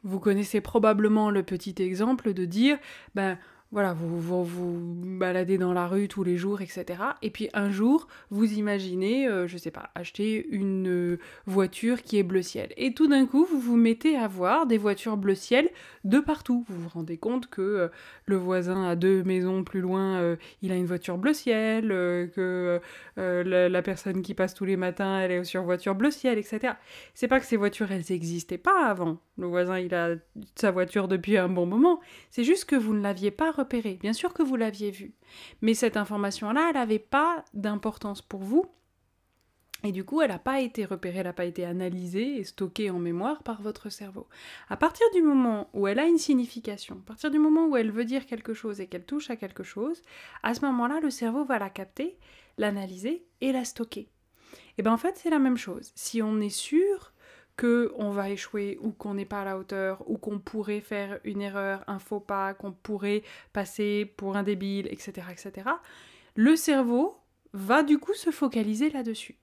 [0.04, 2.78] Vous connaissez probablement le petit exemple de dire,
[3.16, 3.38] ben
[3.76, 4.80] voilà, vous vous,
[5.18, 6.86] baladez dans la rue tous les jours, etc.
[7.20, 12.16] Et puis un jour, vous imaginez, euh, je sais pas, acheter une euh, voiture qui
[12.16, 12.72] est bleu ciel.
[12.78, 15.68] Et tout d'un coup, vous vous mettez à voir des voitures bleu ciel
[16.04, 16.64] de partout.
[16.70, 17.88] Vous vous rendez compte que euh,
[18.24, 21.88] le voisin à deux maisons plus loin, il a une voiture bleu ciel,
[22.34, 22.80] que
[23.16, 26.72] la, personne qui passe tous les matins, elle est sur voiture bleu ciel, etc.
[27.12, 29.18] C'est pas que ces voitures, elles n'existaient pas avant.
[29.36, 30.14] Le voisin, il a
[30.54, 32.00] sa voiture depuis un bon moment.
[32.30, 33.52] C'est juste que vous ne l'aviez pas
[34.00, 35.14] Bien sûr que vous l'aviez vu.
[35.60, 38.64] Mais cette information-là, elle n'avait pas d'importance pour vous.
[39.84, 42.90] Et du coup, elle n'a pas été repérée, elle n'a pas été analysée et stockée
[42.90, 44.26] en mémoire par votre cerveau.
[44.68, 47.90] À partir du moment où elle a une signification, à partir du moment où elle
[47.90, 50.02] veut dire quelque chose et qu'elle touche à quelque chose,
[50.42, 52.18] à ce moment-là, le cerveau va la capter,
[52.56, 54.08] l'analyser et la stocker.
[54.78, 55.92] Et bien en fait, c'est la même chose.
[55.94, 57.12] Si on est sûr
[57.56, 61.18] que on va échouer ou qu'on n'est pas à la hauteur ou qu'on pourrait faire
[61.24, 65.70] une erreur, un faux pas, qu'on pourrait passer pour un débile, etc., etc.,
[66.34, 67.16] le cerveau
[67.54, 69.36] va du coup se focaliser là-dessus.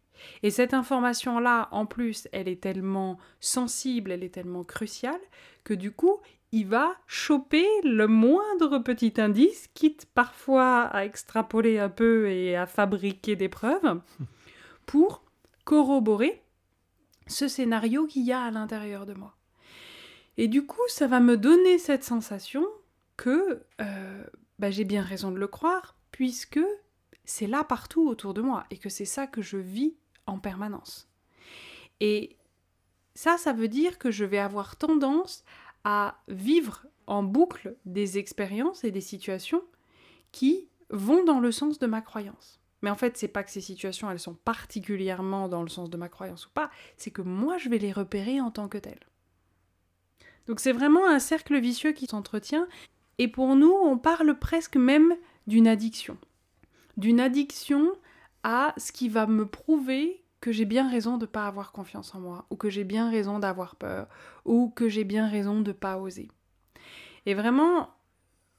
[0.43, 5.19] Et cette information-là, en plus, elle est tellement sensible, elle est tellement cruciale,
[5.63, 6.19] que du coup,
[6.51, 12.67] il va choper le moindre petit indice, quitte parfois à extrapoler un peu et à
[12.67, 13.99] fabriquer des preuves,
[14.85, 15.23] pour
[15.65, 16.42] corroborer
[17.27, 19.35] ce scénario qu'il y a à l'intérieur de moi.
[20.37, 22.65] Et du coup, ça va me donner cette sensation
[23.17, 24.23] que euh,
[24.59, 26.61] bah, j'ai bien raison de le croire, puisque
[27.25, 31.07] c'est là partout autour de moi, et que c'est ça que je vis en permanence.
[31.99, 32.37] Et
[33.15, 35.43] ça, ça veut dire que je vais avoir tendance
[35.83, 39.61] à vivre en boucle des expériences et des situations
[40.31, 42.62] qui vont dans le sens de ma croyance.
[42.83, 45.97] Mais en fait, c'est pas que ces situations, elles sont particulièrement dans le sens de
[45.97, 49.07] ma croyance ou pas, c'est que moi, je vais les repérer en tant que telles.
[50.47, 52.67] Donc c'est vraiment un cercle vicieux qui s'entretient,
[53.17, 55.15] et pour nous, on parle presque même
[55.47, 56.17] d'une addiction.
[56.97, 57.93] D'une addiction
[58.43, 62.13] à ce qui va me prouver que j'ai bien raison de ne pas avoir confiance
[62.13, 64.09] en moi, ou que j'ai bien raison d'avoir peur,
[64.43, 66.29] ou que j'ai bien raison de ne pas oser.
[67.25, 67.95] Et vraiment,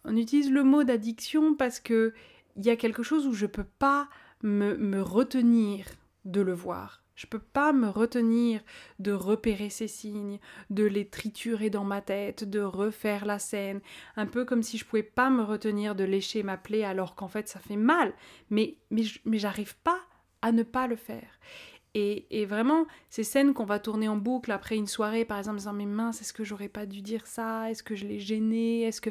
[0.07, 2.15] on utilise le mot d'addiction parce que
[2.57, 4.09] il y a quelque chose où je peux pas
[4.43, 5.87] me, me retenir
[6.25, 7.03] de le voir.
[7.15, 8.61] Je peux pas me retenir
[8.99, 10.41] de repérer ces signes,
[10.71, 13.81] de les triturer dans ma tête, de refaire la scène,
[14.17, 17.29] un peu comme si je pouvais pas me retenir de lécher ma plaie alors qu'en
[17.29, 18.13] fait ça fait mal,
[18.51, 20.01] mais mais, mais j'arrive pas
[20.43, 21.39] à ne pas le faire.
[21.97, 25.59] Et, vraiment, ces scènes qu'on va tourner en boucle après une soirée, par exemple, en
[25.59, 27.71] disant Mais mince, est-ce que j'aurais pas dû dire ça?
[27.71, 29.11] Est-ce que je l'ai gêné Est-ce que.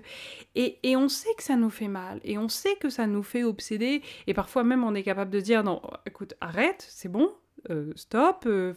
[0.56, 2.20] Et, on sait que ça nous fait mal.
[2.24, 4.02] Et on sait que ça nous fait obséder.
[4.28, 7.32] Et parfois même, on est capable de dire Non, écoute, arrête, c'est bon,
[7.70, 8.74] euh, stop, euh,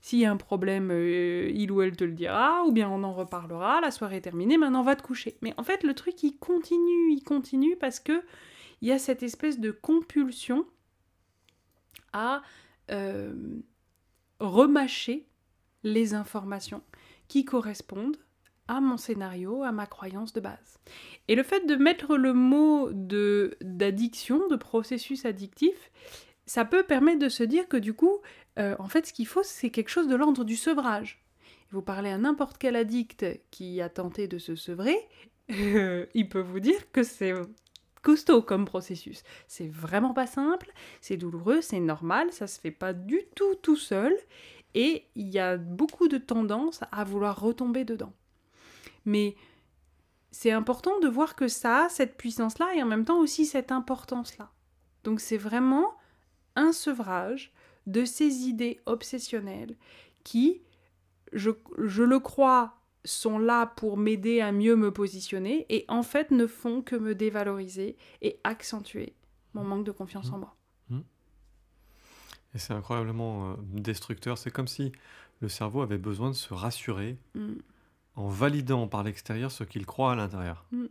[0.00, 3.04] s'il y a un problème, euh, il ou elle te le dira, ou bien on
[3.04, 5.36] en reparlera, la soirée est terminée, maintenant va te coucher.
[5.42, 8.22] Mais en fait, le truc, il continue, il continue parce que
[8.82, 10.66] il y a cette espèce de compulsion
[12.12, 12.42] à
[14.40, 15.26] remâcher
[15.82, 16.82] les informations
[17.28, 18.18] qui correspondent
[18.68, 20.78] à mon scénario, à ma croyance de base.
[21.28, 25.90] Et le fait de mettre le mot de d'addiction, de processus addictif,
[26.46, 28.18] ça peut permettre de se dire que du coup,
[28.58, 31.24] euh, en fait, ce qu'il faut, c'est quelque chose de l'ordre du sevrage.
[31.70, 34.96] Vous parlez à n'importe quel addict qui a tenté de se sevrer,
[35.50, 37.32] euh, il peut vous dire que c'est
[38.06, 39.24] costaud comme processus.
[39.48, 43.74] C'est vraiment pas simple, c'est douloureux, c'est normal, ça se fait pas du tout tout
[43.74, 44.16] seul,
[44.74, 48.12] et il y a beaucoup de tendance à vouloir retomber dedans.
[49.06, 49.34] Mais
[50.30, 53.72] c'est important de voir que ça a cette puissance-là et en même temps aussi cette
[53.72, 54.52] importance-là.
[55.02, 55.96] Donc c'est vraiment
[56.54, 57.52] un sevrage
[57.88, 59.76] de ces idées obsessionnelles
[60.22, 60.62] qui,
[61.32, 66.46] je, le crois, sont là pour m'aider à mieux me positionner et en fait ne
[66.46, 69.14] font que me dévaloriser et accentuer
[69.54, 70.56] mon manque de confiance en moi.
[70.90, 71.00] Mmh.
[72.54, 74.38] Et c'est incroyablement euh, destructeur.
[74.38, 74.92] C'est comme si
[75.40, 77.52] le cerveau avait besoin de se rassurer mmh.
[78.16, 80.66] en validant par l'extérieur ce qu'il croit à l'intérieur.
[80.72, 80.86] Mmh.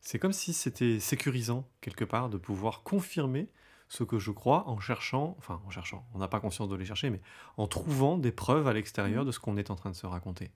[0.00, 3.48] C'est comme si c'était sécurisant quelque part de pouvoir confirmer
[3.88, 6.84] ce que je crois en cherchant, enfin en cherchant, on n'a pas conscience de les
[6.84, 7.20] chercher, mais
[7.56, 9.26] en trouvant des preuves à l'extérieur mmh.
[9.26, 10.50] de ce qu'on est en train de se raconter.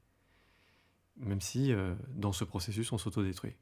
[1.21, 3.55] Même si euh, dans ce processus, on s'autodétruit.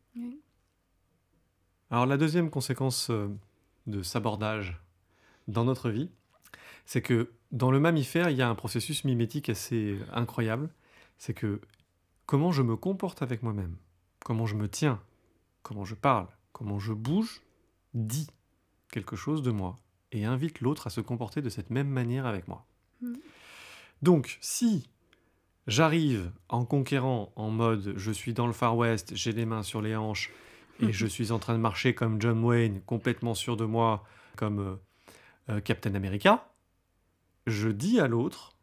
[1.91, 3.29] Alors la deuxième conséquence euh,
[3.87, 4.81] de sabordage
[5.49, 6.11] dans notre vie,
[6.85, 10.71] c'est que dans le mammifère, il y a un processus mimétique assez incroyable.
[11.19, 11.61] C'est que
[12.27, 13.77] comment je me comporte avec moi-même,
[14.25, 15.01] comment je me tiens,
[15.63, 17.43] comment je parle, comment je bouge,
[17.95, 18.29] dit
[18.91, 19.77] quelque chose de moi
[20.13, 22.67] et invite l'autre à se comporter de cette même manière avec moi.
[23.01, 23.15] Hmm.
[24.03, 24.89] Donc, si
[25.69, 29.81] j'arrive en conquérant en mode je suis dans le Far West, j'ai les mains sur
[29.81, 30.33] les hanches
[30.81, 34.05] et je suis en train de marcher comme John Wayne, complètement sûr de moi,
[34.37, 34.77] comme euh,
[35.51, 36.49] euh, Captain America,
[37.47, 38.57] je dis à l'autre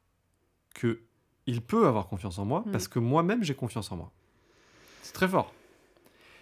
[0.74, 1.02] que
[1.48, 2.72] il peut avoir confiance en moi hmm.
[2.72, 4.12] parce que moi-même j'ai confiance en moi.
[5.04, 5.54] C'est très fort.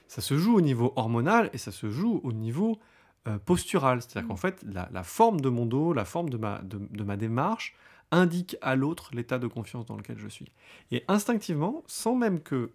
[0.08, 2.80] Ça se joue au niveau hormonal et ça se joue au niveau
[3.28, 4.02] euh, posturale.
[4.02, 4.38] C'est-à-dire qu'en mm.
[4.38, 7.74] fait, la, forme de mon dos, la forme de ma, de, ma démarche
[8.14, 10.52] indique à l'autre l'état de confiance dans lequel je suis.
[10.92, 12.72] Et instinctivement, sans même que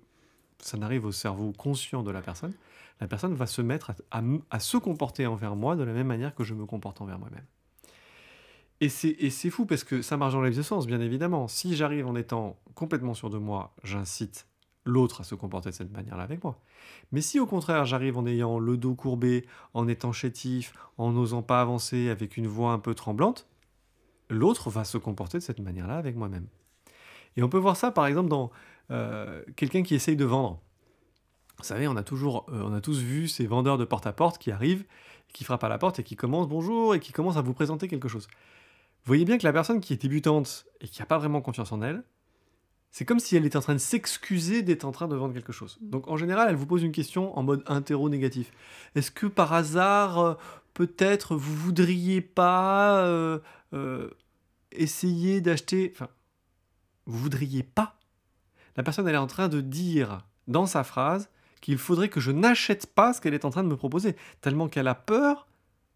[0.59, 2.53] ça n'arrive au cerveau conscient de la personne,
[3.01, 6.43] la personne va se mettre à, se comporter envers moi de la même manière que
[6.43, 7.45] je me comporte envers moi-même.
[8.81, 11.49] Et c'est fou parce que ça marche dans les deux sens, bien évidemment.
[11.49, 14.47] Si j'arrive en étant complètement sûr de moi, j'incite
[14.85, 16.61] l'autre à se comporter de cette manière-là avec moi.
[17.13, 21.43] Mais si au contraire j'arrive en ayant le dos courbé, en étant chétif, en n'osant
[21.43, 23.47] pas avancer avec une voix un peu tremblante,
[24.29, 26.47] l'autre va se comporter de cette manière-là avec moi-même.
[27.37, 28.51] Et on peut voir ça par exemple dans
[28.91, 30.61] euh, quelqu'un qui essaye de vendre.
[31.59, 34.51] Vous savez, on a toujours, euh, on a tous vu ces vendeurs de porte-à-porte qui
[34.51, 34.85] arrivent,
[35.33, 37.89] qui frappent à la porte et qui commencent bonjour et qui commencent à vous présenter
[37.89, 38.29] quelque chose.
[38.29, 41.73] Vous voyez bien que la personne qui est débutante et qui n'a pas vraiment confiance
[41.73, 42.03] en elle,
[42.91, 45.53] c'est comme si elle était en train de s'excuser d'être en train de vendre quelque
[45.53, 45.79] chose.
[45.81, 48.51] Donc en général, elle vous pose une question en mode interro-négatif.
[48.95, 50.35] Est-ce que par hasard, euh,
[50.75, 53.39] peut-être, vous voudriez pas euh,
[53.75, 54.11] euh,
[54.73, 55.93] essayer d'acheter...
[55.95, 56.09] Enfin,
[57.07, 57.99] vous voudriez pas?
[58.77, 62.31] La personne, elle est en train de dire dans sa phrase qu'il faudrait que je
[62.31, 65.47] n'achète pas ce qu'elle est en train de me proposer, tellement qu'elle a peur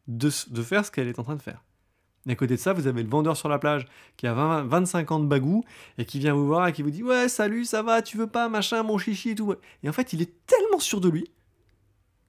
[0.09, 1.63] de faire ce qu'elle est en train de faire.
[2.27, 4.65] Et à côté de ça, vous avez le vendeur sur la plage qui a 20,
[4.65, 5.65] 25 ans de bagou
[5.99, 8.29] et qui vient vous voir et qui vous dit Ouais, salut, ça va, tu veux
[8.29, 9.55] pas, machin, mon chichi et tout.
[9.83, 11.31] Et en fait, il est tellement sûr de lui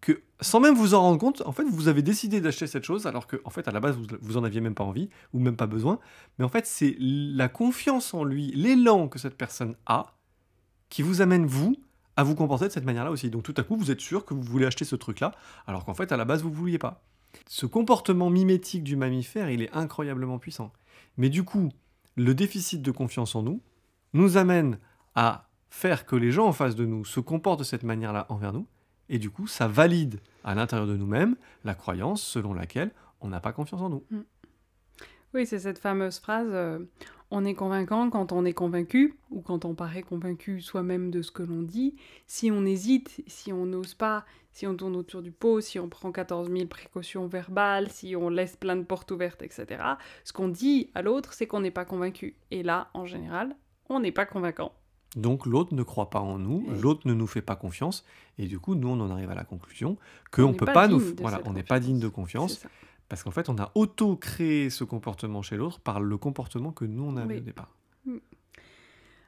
[0.02, 3.08] que sans même vous en rendre compte, en fait, vous avez décidé d'acheter cette chose
[3.08, 5.40] alors que, en fait, à la base, vous, vous en aviez même pas envie ou
[5.40, 6.00] même pas besoin.
[6.38, 10.16] Mais en fait, c'est la confiance en lui, l'élan que cette personne a
[10.90, 11.78] qui vous amène, vous,
[12.18, 13.30] à vous comporter de cette manière-là aussi.
[13.30, 15.32] Donc tout à coup, vous êtes sûr que vous voulez acheter ce truc-là
[15.68, 17.02] alors qu'en fait, à la base, vous ne vouliez pas.
[17.48, 20.72] Ce comportement mimétique du mammifère, il est incroyablement puissant.
[21.18, 21.70] Mais du coup,
[22.16, 23.62] le déficit de confiance en nous
[24.14, 24.80] nous amène
[25.16, 28.54] à faire que les gens en face de nous se comportent de cette manière-là envers
[28.54, 28.68] nous,
[29.10, 32.92] et du coup, ça valide à l'intérieur de nous-mêmes la croyance selon laquelle
[33.22, 34.04] on n'a pas confiance en nous.
[34.12, 34.22] Mm.
[35.34, 36.80] Oui, c'est cette fameuse phrase euh,
[37.36, 41.32] on est convaincant quand on est convaincu, ou quand on paraît convaincu soi-même de ce
[41.32, 41.96] que l'on dit.
[42.28, 45.90] Si on hésite, si on n'ose pas, si on tourne autour du pot, si on
[45.90, 49.84] prend 14 000 précautions verbales, si on laisse plein de portes ouvertes, etc.,
[50.24, 52.36] ce qu'on dit à l'autre, c'est qu'on n'est pas convaincu.
[52.52, 53.56] Et là, en général,
[53.90, 54.72] on n'est pas convaincant.
[55.16, 58.06] Donc l'autre ne croit pas en nous, l'autre ne nous fait pas confiance,
[58.38, 59.98] et du coup, nous, on en arrive à la conclusion
[60.32, 61.02] qu'on ne peut pas, nous...
[61.20, 62.64] Voilà, on n'est pas digne de confiance.
[63.14, 67.04] Parce qu'en fait, on a auto-créé ce comportement chez l'autre par le comportement que nous,
[67.04, 67.70] on avait au départ.
[68.08, 68.18] Mm.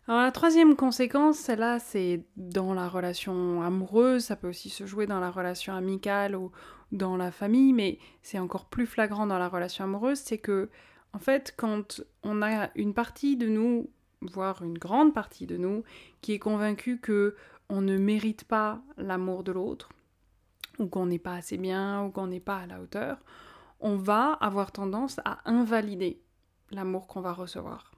[0.08, 5.06] Alors la troisième conséquence, celle-là, c'est dans la relation amoureuse, ça peut aussi se jouer
[5.06, 6.52] dans la relation amicale ou
[6.92, 10.72] dans la famille, mais c'est encore plus flagrant dans la relation amoureuse, c'est que,
[11.14, 13.92] en fait, quand on a une partie de nous,
[14.24, 15.84] voire une grande partie de nous,
[16.22, 17.36] qui est convaincue que
[17.70, 19.90] on ne mérite pas l'amour de l'autre,
[20.80, 23.20] ou qu'on n'est pas assez bien, ou qu'on n'est pas à la hauteur,
[23.86, 26.20] on va avoir tendance à invalider
[26.72, 27.92] l'amour qu'on va recevoir.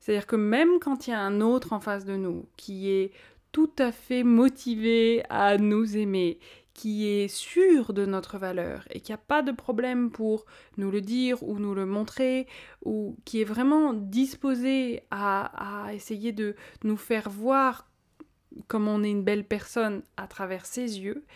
[0.00, 3.12] C'est-à-dire que même quand il y a un autre en face de nous qui est
[3.52, 6.38] tout à fait motivé à nous aimer,
[6.72, 10.46] qui est sûr de notre valeur et qui n'a pas de problème pour
[10.78, 12.48] nous le dire ou nous le montrer,
[12.82, 17.90] ou qui est vraiment disposé à, à essayer de nous faire voir
[18.68, 21.26] comme on est une belle personne à travers ses yeux,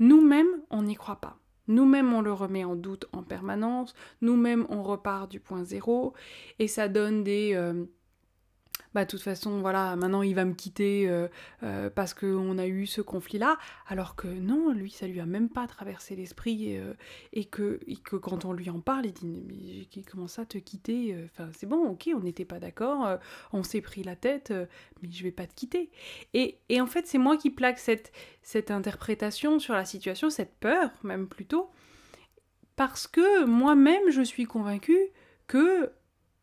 [0.00, 1.38] nous-mêmes, on n'y croit pas.
[1.68, 6.14] Nous-mêmes, on le remet en doute en permanence, nous-mêmes, on repart du point zéro,
[6.58, 7.54] et ça donne des...
[7.54, 7.84] Euh,
[8.94, 11.28] bah de toute façon, voilà, maintenant il va me quitter euh,
[11.62, 15.48] euh, parce qu'on a eu ce conflit-là, alors que non, lui, ça lui a même
[15.48, 16.92] pas traversé l'esprit, euh,
[17.32, 21.16] et, que, que quand on lui en parle, il dit, mais comment ça te quitter
[21.24, 23.18] Enfin, c'est bon, ok, on n'était pas d'accord,
[23.52, 24.52] on s'est pris la tête,
[25.02, 25.90] mais je vais pas te quitter.
[26.34, 30.54] Et, et en fait, c'est moi qui plaque cette, cette interprétation sur la situation, cette
[30.60, 31.70] peur, même plutôt,
[32.76, 35.08] parce que moi-même, je suis convaincue
[35.46, 35.92] que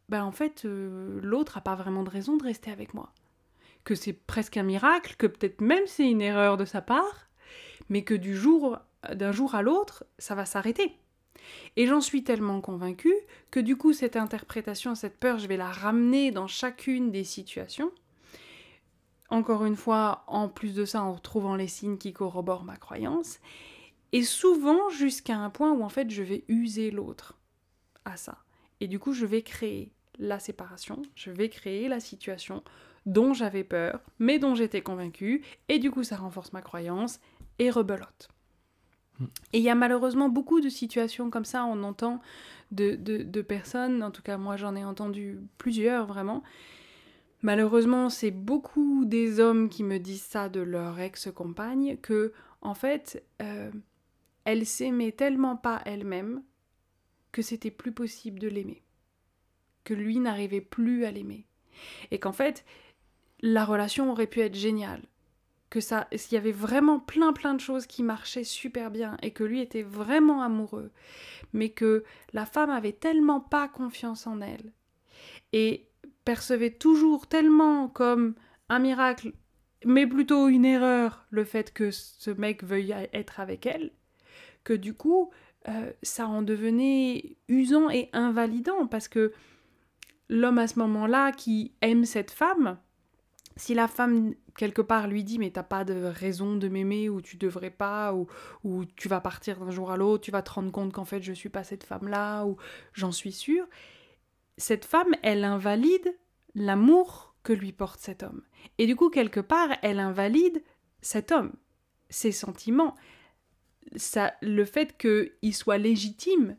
[0.09, 3.13] ben en fait, euh, l'autre n'a pas vraiment de raison de rester avec moi.
[3.83, 7.29] Que c'est presque un miracle, que peut-être même c'est une erreur de sa part,
[7.89, 8.79] mais que du jour
[9.13, 10.97] d'un jour à l'autre, ça va s'arrêter.
[11.77, 13.15] Et j'en suis tellement convaincue
[13.51, 17.91] que du coup, cette interprétation, cette peur, je vais la ramener dans chacune des situations.
[19.29, 23.39] Encore une fois, en plus de ça, en retrouvant les signes qui corroborent ma croyance.
[24.11, 27.37] Et souvent jusqu'à un point où en fait je vais user l'autre
[28.05, 28.39] à ça.
[28.79, 32.63] Et du coup, je vais créer la séparation, je vais créer la situation
[33.05, 37.19] dont j'avais peur, mais dont j'étais convaincue, et du coup ça renforce ma croyance
[37.57, 38.27] et rebelote.
[39.19, 39.25] Hmm.
[39.53, 42.21] Et il y a malheureusement beaucoup de situations comme ça, on entend
[42.71, 46.43] de, de, personnes, en tout cas moi j'en ai entendu plusieurs vraiment.
[47.41, 53.23] Malheureusement, c'est beaucoup des hommes qui me disent ça de leur ex-compagne, que en fait,
[53.41, 53.71] euh,
[54.43, 56.43] elle s'aimait tellement pas elle-même
[57.31, 58.83] que c'était plus possible de l'aimer
[59.89, 61.47] que lui n'arrivait plus à l'aimer.
[62.11, 62.63] Et qu'en fait,
[63.41, 65.01] la relation aurait pu être géniale.
[65.71, 69.31] Que ça, s'il y avait vraiment plein plein de choses qui marchaient super bien et
[69.31, 70.91] que lui était vraiment amoureux,
[71.53, 74.73] mais que la femme avait tellement pas confiance en elle
[75.53, 75.87] et
[76.23, 78.35] percevait toujours tellement comme
[78.67, 79.33] un miracle,
[79.85, 83.91] mais plutôt une erreur, le fait que ce mec veuille être avec elle,
[84.63, 85.31] que du coup,
[85.67, 89.33] euh, ça en devenait usant et invalidant parce que
[90.29, 92.77] l'homme à ce moment-là qui aime cette femme,
[93.55, 97.21] si la femme quelque part lui dit mais t'as pas de raison de m'aimer ou
[97.21, 98.27] tu devrais pas ou,
[98.63, 101.21] ou tu vas partir d'un jour à l'autre, tu vas te rendre compte qu'en fait
[101.21, 102.57] je suis pas cette femme-là ou
[102.93, 103.65] j'en suis sûre,
[104.57, 106.15] cette femme elle invalide
[106.55, 108.41] l'amour que lui porte cet homme.
[108.77, 110.63] Et du coup quelque part elle invalide
[111.01, 111.53] cet homme,
[112.09, 112.95] ses sentiments,
[113.95, 116.57] ça, le fait qu'il soit légitime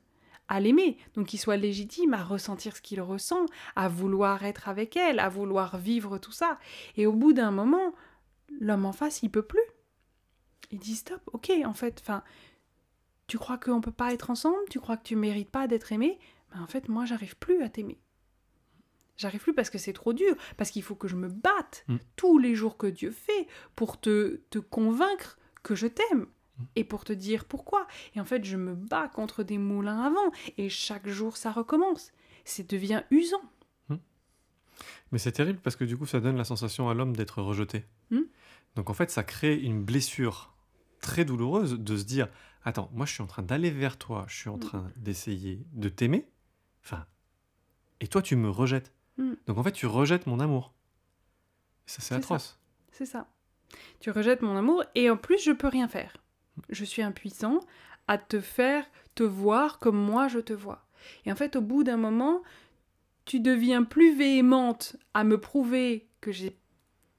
[0.51, 4.97] à l'aimer, donc qu'il soit légitime à ressentir ce qu'il ressent, à vouloir être avec
[4.97, 6.59] elle, à vouloir vivre tout ça.
[6.97, 7.95] Et au bout d'un moment,
[8.61, 9.63] l'homme en face, il peut plus.
[10.73, 12.25] Il dit stop, ok, en fait, enfin,
[13.29, 16.19] tu crois qu'on peut pas être ensemble, tu crois que tu mérites pas d'être aimé,
[16.53, 18.01] mais en fait, moi, j'arrive plus à t'aimer.
[19.17, 21.97] J'arrive plus parce que c'est trop dur, parce qu'il faut que je me batte mm.
[22.17, 26.27] tous les jours que Dieu fait pour te, te convaincre que je t'aime
[26.77, 27.87] et pour te dire pourquoi.
[28.15, 31.53] Et en fait, je me bats contre des moulins à vent et chaque jour ça
[31.53, 32.13] recommence.
[32.45, 33.43] C'est devient usant.
[33.89, 33.97] Hmm.
[35.13, 37.85] Mais c'est terrible parce que du coup, ça donne la sensation à l'homme d'être rejeté.
[38.11, 38.23] Hmm.
[38.77, 40.55] Donc en fait, ça crée une blessure
[41.01, 42.29] très douloureuse de se dire
[42.63, 44.61] Attends, moi je suis en train d'aller vers toi, je suis en hmm.
[44.61, 46.29] train d'essayer de t'aimer.
[46.85, 47.07] Enfin,
[48.01, 48.93] et toi tu me rejettes.
[49.47, 50.73] Donc en fait, tu rejettes mon amour.
[51.87, 52.59] ça, c'est atroce.
[52.93, 53.29] C'est ça.
[54.01, 56.17] Tu rejettes mon amour et en plus, je peux rien faire
[56.69, 57.61] je suis impuissant
[58.09, 58.85] à te faire
[59.15, 60.85] te voir comme moi je te vois.
[61.25, 62.43] Et en fait, au bout d'un moment,
[63.25, 66.57] tu deviens plus véhémente à me prouver que j'ai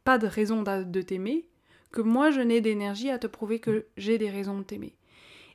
[0.03, 1.47] pas de raison de t'aimer
[1.91, 4.95] que moi je n'ai d'énergie à te prouver que j'ai des raisons de t'aimer.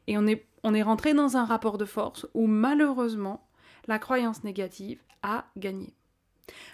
[0.07, 3.49] Et on est, on est rentré dans un rapport de force où malheureusement
[3.89, 5.95] la croyance négative a gagné.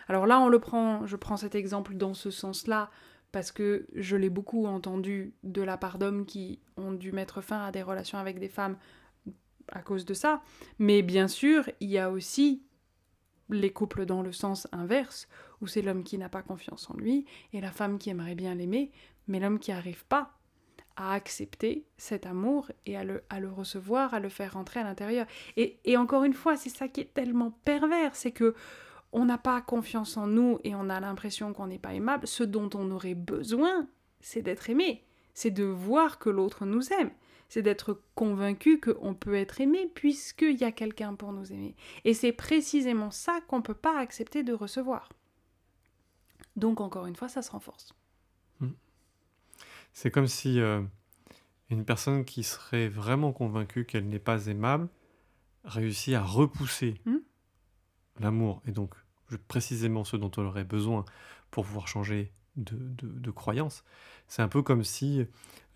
[0.08, 2.90] Alors là, on le prend, je prends cet exemple dans ce sens-là
[3.33, 7.64] parce que je l'ai beaucoup entendu de la part d'hommes qui ont dû mettre fin
[7.64, 8.76] à des relations avec des femmes
[9.70, 10.43] à cause de ça.
[10.78, 12.62] Mais bien sûr, il y a aussi
[13.49, 15.28] les couples dans le sens inverse,
[15.61, 18.55] où c'est l'homme qui n'a pas confiance en lui et la femme qui aimerait bien
[18.55, 18.91] l'aimer,
[19.26, 20.39] mais l'homme qui n'arrive pas
[20.97, 24.85] à accepter cet amour et à le, à le recevoir, à le faire rentrer à
[24.85, 25.26] l'intérieur.
[25.57, 28.55] Et, et encore une fois, c'est ça qui est tellement pervers, c'est que
[29.12, 32.26] on n'a pas confiance en nous et on a l'impression qu'on n'est pas aimable.
[32.26, 33.86] Ce dont on aurait besoin,
[34.20, 35.04] c'est d'être aimé,
[35.34, 37.10] c'est de voir que l'autre nous aime,
[37.48, 41.76] c'est d'être convaincu qu'on peut être aimé puisqu'il y a quelqu'un pour nous aimer.
[42.04, 45.10] Et c'est précisément ça qu'on ne peut pas accepter de recevoir.
[46.56, 47.94] Donc encore une fois, ça se renforce.
[48.60, 48.72] Hmm.
[49.92, 50.80] C'est comme si euh,
[51.68, 54.88] une personne qui serait vraiment convaincue qu'elle n'est pas aimable
[55.64, 57.18] réussit à repousser hmm.
[58.18, 58.94] l'amour et donc
[59.37, 61.05] précisément ce dont elle aurait besoin
[61.51, 63.85] pour pouvoir changer de, croyance.
[64.28, 65.26] C'est un peu comme si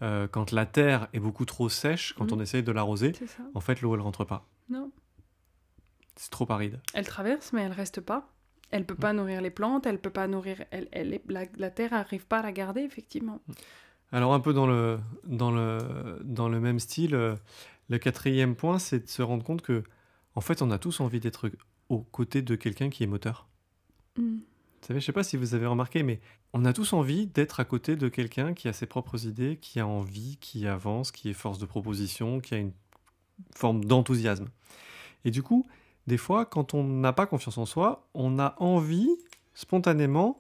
[0.03, 2.35] euh, quand la terre est beaucoup trop sèche, quand hmm.
[2.35, 3.13] on essaye de l'arroser,
[3.55, 4.47] en fait l'eau elle rentre pas.
[4.69, 4.91] Non.
[6.17, 6.81] C'est trop aride.
[6.95, 8.29] Elle traverse mais elle reste pas.
[8.71, 12.27] Elle peut pas nourrir les plantes, elle peut pas nourrir, elle, elle la, terre n'arrive
[12.27, 13.41] pas à la garder effectivement.
[14.13, 17.37] Alors un peu dans le dans le dans le même style, euh,
[17.89, 19.85] le quatrième point, c'est de se rendre compte que
[20.37, 21.51] en fait, on a tous envie d'être
[21.89, 23.47] aux côtés de quelqu'un qui est moteur.
[24.16, 24.37] Mm.
[24.37, 26.20] Vous savez, je sais pas si vous avez remarqué, mais
[26.53, 29.80] on a tous envie d'être à côté de quelqu'un qui a ses propres idées, qui
[29.80, 32.72] a envie, qui avance, qui est force de proposition, qui a une
[33.55, 34.47] forme d'enthousiasme.
[35.24, 35.66] Et du coup,
[36.07, 39.11] des fois, quand on n'a pas confiance en soi, on a envie,
[39.55, 40.39] spontanément,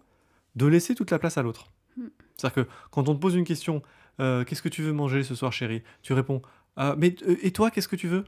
[0.54, 1.72] de laisser toute la place à l'autre.
[1.96, 2.08] Hmm.
[2.36, 3.82] C'est-à-dire que quand on te pose une question,
[4.20, 5.82] euh, qu'est-ce que tu veux manger ce soir, chérie?
[6.02, 6.40] Tu réponds,
[6.76, 8.24] ah, mais euh, et toi, qu'est-ce que tu veux?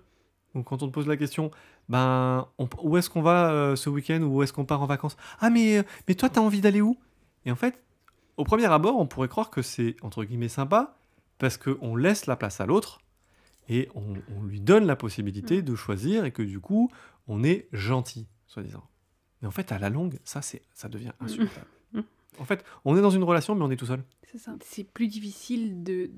[0.59, 1.53] Donc quand on te pose la question,
[1.89, 2.49] ben,
[2.83, 5.17] où est-ce qu'on va euh, ce week-end ou où est-ce qu'on part en vacances?
[5.39, 6.99] Ah, mais, mais toi, t'as envie d'aller où?
[7.47, 7.81] Et en fait,
[8.37, 10.97] au premier abord, on pourrait croire que c'est, entre guillemets, sympa,
[11.39, 12.99] parce qu'on laisse la place à l'autre,
[13.69, 15.65] et on, on, lui donne la possibilité hmm.
[15.65, 16.91] de choisir, et que du coup,
[17.29, 18.83] on est gentil, soi-disant.
[19.41, 21.25] Mais en fait, à la longue, ça, c'est, ça devient mm.
[21.25, 21.67] insupportable.
[21.91, 22.01] Mm.
[22.41, 24.05] en fait, on est dans une relation, mais on est tout seul.
[24.31, 24.55] C'est ça.
[24.63, 26.11] C'est plus difficile de,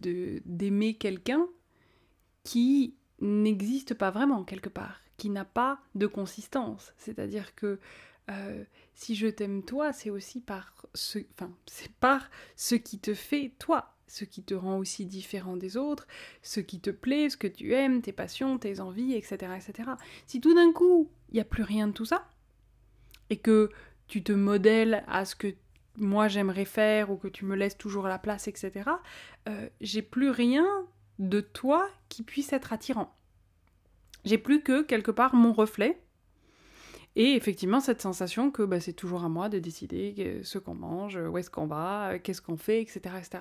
[0.44, 1.46] d'aimer quelqu'un
[2.42, 6.92] qui n'existe pas vraiment quelque part, qui n'a pas de consistance.
[6.96, 7.78] C'est-à-dire que
[8.30, 8.64] euh,
[8.94, 13.52] si je t'aime toi, c'est aussi par ce, enfin, c'est par ce qui te fait
[13.58, 16.06] toi ce qui te rend aussi différent des autres,
[16.42, 19.52] ce qui te plaît, ce que tu aimes, tes passions, tes envies, etc.
[19.56, 19.90] etc.
[20.26, 22.28] Si tout d'un coup, il n'y a plus rien de tout ça,
[23.30, 23.70] et que
[24.08, 25.54] tu te modèles à ce que
[25.96, 28.90] moi j'aimerais faire, ou que tu me laisses toujours la place, etc.,
[29.48, 30.66] euh, j'ai plus rien
[31.20, 33.14] de toi qui puisse être attirant.
[34.24, 36.02] J'ai plus que quelque part mon reflet,
[37.16, 40.74] et effectivement, cette sensation que bah, c'est toujours à moi de décider euh, ce qu'on
[40.74, 43.00] mange, où est-ce qu'on va, euh, qu'est-ce qu'on fait, etc..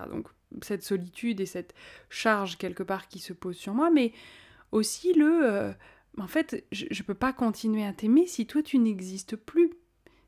[0.10, 0.28] Donc
[0.64, 1.76] cette solitude et cette
[2.10, 4.12] charge quelque part qui se pose sur moi, mais
[4.72, 5.42] aussi le...
[5.44, 5.72] Euh,
[6.18, 9.72] en fait, je ne peux pas continuer à t'aimer si toi tu n'existes plus,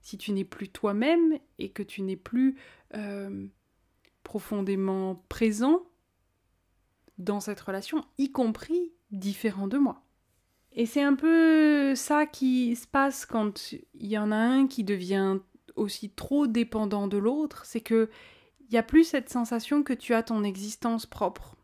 [0.01, 2.55] si tu n'es plus toi-même et que tu n'es plus
[4.23, 5.83] profondément présent
[7.21, 10.03] dans cette relation, y compris différent de moi.
[10.73, 14.83] Et c'est un peu ça qui se passe quand il y en a un qui
[14.83, 15.37] devient
[15.75, 18.09] aussi trop dépendant de l'autre, c'est que
[18.69, 21.57] il y a plus cette sensation que tu as ton existence propre.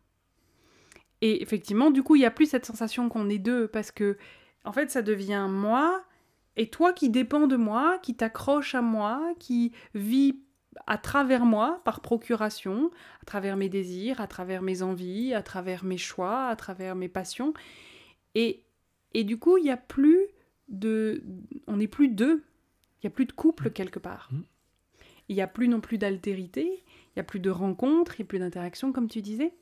[1.22, 4.18] Et effectivement, du coup, il y a plus cette sensation qu'on est deux parce que
[4.66, 6.04] en fait, ça devient moi
[6.58, 10.42] et toi qui dépends de moi, qui t'accroche à moi, qui vit
[10.86, 15.84] à travers moi par procuration, à travers mes désirs, à travers mes envies, à travers
[15.84, 17.54] mes choix, à travers mes passions.
[18.36, 18.64] Et
[19.14, 20.28] et du coup, il n'y a plus
[20.70, 21.24] de.
[21.66, 22.44] On n'est plus deux.
[22.98, 24.30] Il n'y a plus de couple quelque part.
[24.32, 24.42] Mm.
[25.30, 26.84] Il n'y a plus non plus d'altérité.
[26.86, 28.16] Il n'y a plus de rencontres.
[28.16, 29.54] Il n'y a plus d'interaction, comme tu disais.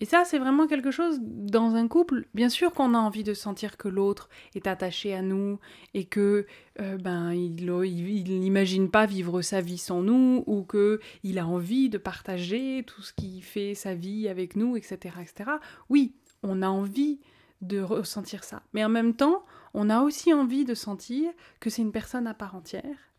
[0.00, 2.26] Et ça, c'est vraiment quelque chose dans un couple.
[2.32, 5.58] Bien sûr qu'on a envie de sentir que l'autre est attaché à nous
[5.92, 6.46] et que
[6.80, 11.88] euh, ben il n'imagine pas vivre sa vie sans nous ou que il a envie
[11.88, 15.50] de partager tout ce qui fait sa vie avec nous, etc., etc.
[15.88, 17.18] Oui, on a envie
[17.60, 18.62] de ressentir ça.
[18.72, 19.44] Mais en même temps,
[19.74, 21.30] on a aussi envie de sentir
[21.60, 23.12] que c'est une personne à part entière,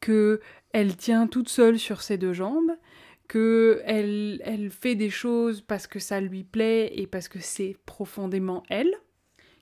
[0.00, 0.40] que
[0.72, 2.72] elle tient toute seule sur ses deux jambes,
[3.28, 7.76] que elle, elle fait des choses parce que ça lui plaît et parce que c'est
[7.86, 8.94] profondément elle,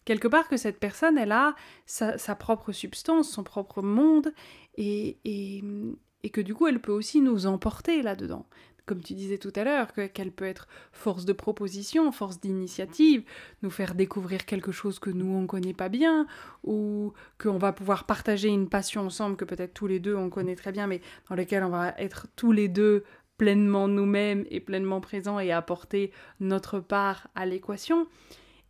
[0.05, 1.55] quelque part que cette personne, elle a
[1.87, 4.33] sa, propre substance, son propre monde,
[4.77, 8.47] et, et, que du coup, elle peut aussi nous emporter là-dedans.
[8.87, 13.25] Comme tu disais tout à l'heure, qu'elle peut être force de proposition, force d'initiative,
[13.63, 16.27] nous faire découvrir quelque chose que nous, on ne connaît pas bien,
[16.65, 20.57] ou qu'on va pouvoir partager une passion ensemble que peut-être tous les deux, on connaît
[20.57, 21.01] très bien, mais
[21.31, 23.05] dans lequel on va être tous les deux
[23.37, 28.07] pleinement nous-mêmes et pleinement présents et apporter notre part à l'équation.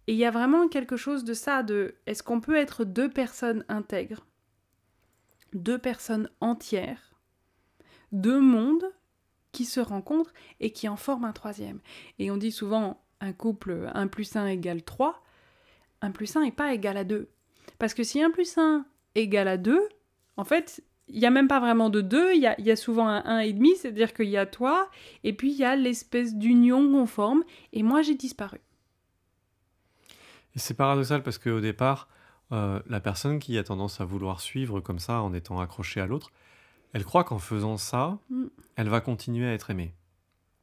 [0.06, 3.08] Et il y a vraiment quelque chose de ça, de est-ce qu'on peut être deux
[3.08, 4.26] personnes intègres,
[5.54, 7.14] deux personnes entières,
[8.12, 8.92] deux mondes
[9.52, 11.80] qui se rencontrent et qui en forment un troisième.
[12.18, 15.22] Et on dit souvent un couple 1 plus 1 égale 3,
[16.02, 17.30] 1 plus 1 n'est pas égal à 2.
[17.78, 18.84] Parce que si 1 plus 1
[19.14, 19.80] égale à 2,
[20.36, 22.76] en fait, il n'y a même pas vraiment de 2, il y a, y a,
[22.76, 24.90] souvent un 1,5, c'est-à-dire qu'il y a toi,
[25.22, 28.60] et puis il y a l'espèce d'union conforme, et moi j'ai disparu.
[30.54, 32.08] Et c'est paradoxal parce qu'au départ,
[32.52, 36.06] euh, la personne qui a tendance à vouloir suivre comme ça en étant accrochée à
[36.06, 36.32] l'autre,
[36.92, 38.44] elle croit qu'en faisant ça, mm.
[38.76, 39.94] elle va continuer à être aimée.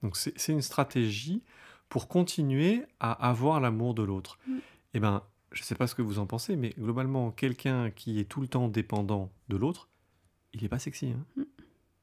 [0.01, 1.43] Donc c'est une stratégie
[1.89, 4.39] pour continuer à avoir l'amour de l'autre.
[4.47, 4.57] Mm.
[4.93, 8.19] Eh bien, je ne sais pas ce que vous en pensez, mais globalement, quelqu'un qui
[8.19, 9.89] est tout le temps dépendant de l'autre,
[10.53, 11.07] il n'est pas sexy.
[11.07, 11.25] Hein.
[11.35, 11.43] Mm.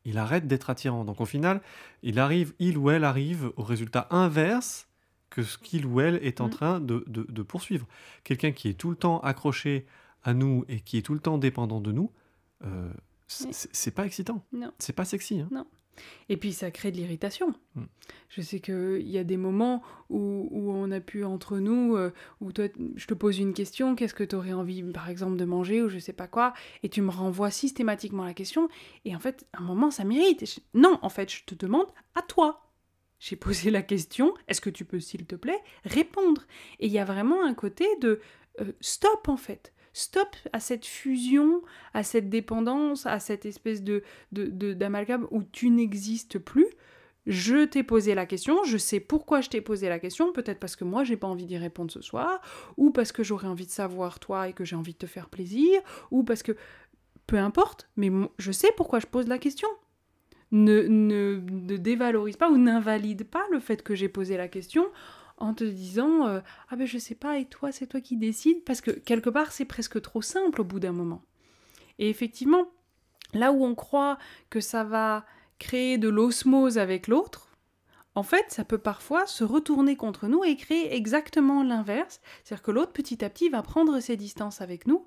[0.05, 1.05] Il arrête d'être attirant.
[1.05, 1.61] Donc au final,
[2.03, 4.89] il arrive, il ou elle arrive au résultat inverse
[5.31, 6.51] que ce qu'il ou elle est en mm.
[6.51, 7.87] train de, de, poursuivre.
[8.25, 9.87] Quelqu'un qui est tout le temps accroché
[10.23, 12.11] à nous et qui est tout le temps dépendant de nous,
[12.65, 12.91] euh,
[13.27, 14.45] c'est pas excitant.
[14.53, 14.73] Non.
[14.79, 15.41] C'est pas sexy.
[15.41, 15.49] Hein.
[15.51, 15.67] Non.
[16.29, 17.55] Et puis ça crée de l'irritation.
[17.75, 17.85] Mm.
[18.29, 22.13] Je sais qu'il y a des moments où, où, on a pu entre nous, euh,
[22.41, 25.45] où toi, je te pose une question, qu'est-ce que tu aurais envie, par exemple, de
[25.45, 28.69] manger ou je sais pas quoi, et tu me renvoies systématiquement la question,
[29.05, 30.61] et en fait, à un moment, ça m'irrite.
[30.75, 32.69] Non, en fait, je te demande à toi.
[33.19, 36.43] J'ai posé la question, est-ce que tu peux, s'il te plaît, répondre?
[36.79, 38.21] Et il y a vraiment un côté de
[38.61, 39.73] euh, stop, en fait.
[39.99, 41.61] Stop à cette fusion,
[41.93, 46.69] à cette dépendance, à cette espèce de d'amalgame où tu n'existes plus.
[47.27, 50.77] Je t'ai posé la question, je sais pourquoi je t'ai posé la question, peut-être parce
[50.77, 52.41] que moi j'ai pas envie d'y répondre ce soir,
[52.77, 55.29] ou parce que j'aurais envie de savoir toi et que j'ai envie de te faire
[55.29, 55.81] plaisir,
[56.13, 56.57] ou parce que
[57.27, 59.69] peu importe, mais je sais pourquoi je pose la question
[60.53, 64.87] ne, ne, dévalorise pas ou n'invalide pas le fait que j'ai posé la question
[65.39, 68.65] en te disant euh, ah ben je sais pas et toi c'est toi qui décides
[68.65, 71.23] parce que quelque part c'est presque trop simple au bout d'un moment.
[71.99, 72.67] Et effectivement,
[73.35, 74.19] là où on croit
[74.51, 75.25] que ça va
[75.59, 77.49] créer de l'osmose avec l'autre,
[78.15, 82.71] en fait, ça peut parfois se retourner contre nous et créer exactement l'inverse, c'est-à-dire que
[82.73, 85.07] l'autre petit à petit va prendre ses distances avec nous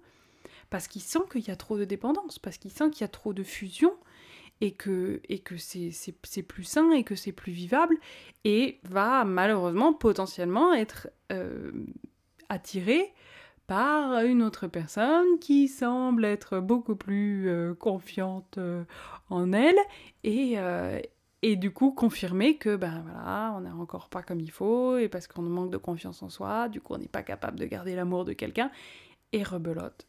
[0.70, 3.10] parce qu'il sent qu'il y a trop de dépendance, parce qu'il sent qu'il y a
[3.10, 3.94] trop de fusion,
[4.62, 7.98] et que, et que c'est plus sain et que c'est plus vivable
[8.44, 11.72] et va malheureusement potentiellement être euh,
[12.50, 13.14] attiré
[13.68, 18.84] par une autre personne qui semble être beaucoup plus euh, confiante euh,
[19.30, 19.78] en elle
[20.24, 20.58] et,
[21.42, 25.10] et du coup confirmer que ben voilà on n'est encore pas comme il faut et
[25.10, 27.96] parce qu'on manque de confiance en soi du coup on n'est pas capable de garder
[27.96, 28.72] l'amour de quelqu'un
[29.34, 30.06] et rebelote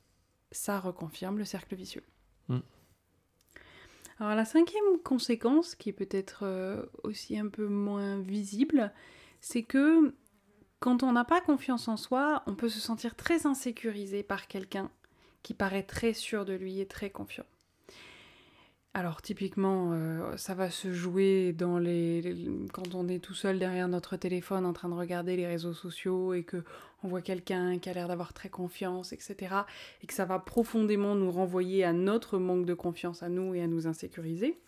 [0.52, 2.04] ça reconfirme le cercle vicieux.
[2.48, 2.58] Mm.
[4.18, 8.92] Alors la cinquième conséquence, qui est peut-être euh, aussi un peu moins visible,
[9.40, 10.14] c'est que
[10.80, 14.90] quand on n'a pas confiance en soi, on peut se sentir très insécurisé par quelqu'un
[15.42, 17.46] qui paraît très sûr de lui et très confiant.
[18.94, 22.36] Alors typiquement, euh, ça va se jouer dans les,
[22.74, 26.34] quand on est tout seul derrière notre téléphone en train de regarder les réseaux sociaux
[26.34, 26.62] et que
[27.02, 29.36] on voit quelqu'un qui a l'air d'avoir très confiance, etc.
[30.02, 33.62] Et que ça va profondément nous renvoyer à notre manque de confiance à nous et
[33.62, 34.58] à nous insécuriser.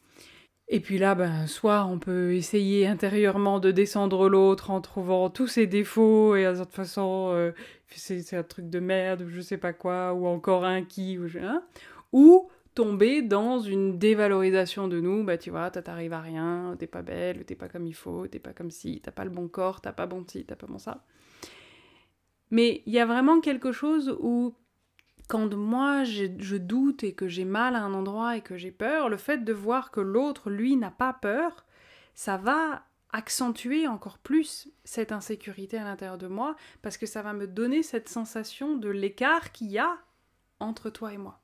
[0.68, 5.48] Et puis là, ben, soit on peut essayer intérieurement de descendre l'autre en trouvant tous
[5.48, 7.52] ses défauts et de toute façon euh,
[7.90, 11.26] c'est un truc de merde ou je sais pas quoi, ou encore un qui, ou,
[11.38, 11.62] hein,
[12.12, 17.02] ou tomber dans une dévalorisation de nous, bah tu vois, t'arrives à rien, t'es pas
[17.02, 19.80] belle, t'es pas comme il faut, t'es pas comme si, t'as pas le bon corps,
[19.80, 21.04] t'as pas bon ci, t'as pas bon ça.
[22.50, 24.54] Mais il y a vraiment quelque chose où
[25.28, 29.08] quand moi je doute et que j'ai mal à un endroit et que j'ai peur,
[29.08, 31.64] le fait de voir que l'autre, lui, n'a pas peur,
[32.14, 37.32] ça va accentuer encore plus cette insécurité à l'intérieur de moi parce que ça va
[37.32, 39.96] me donner cette sensation de l'écart qu'il y a
[40.58, 41.43] entre toi et moi.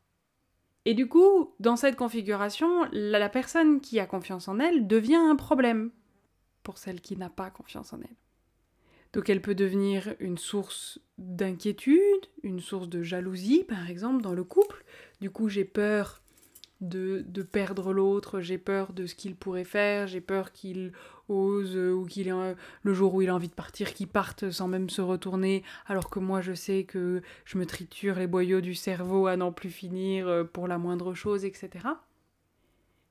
[0.91, 5.36] Et du coup, dans cette configuration, la, personne qui a confiance en elle devient un
[5.36, 5.93] problème
[6.64, 8.16] pour celle qui n'a pas confiance en elle.
[9.12, 14.43] Donc elle peut devenir une source d'inquiétude, une source de jalousie, par exemple, dans le
[14.43, 14.84] couple.
[15.20, 16.22] Du coup, j'ai peur
[16.81, 20.93] de, de perdre l'autre, j'ai peur de ce qu'il pourrait faire, j'ai peur qu'il
[21.28, 24.51] ose euh, ou qu'il ait le jour où il a envie de partir, qu'il parte
[24.51, 28.61] sans même se retourner, alors que moi je sais que je me triture les boyaux
[28.61, 32.01] du cerveau à n'en plus finir euh, pour la moindre chose, etc.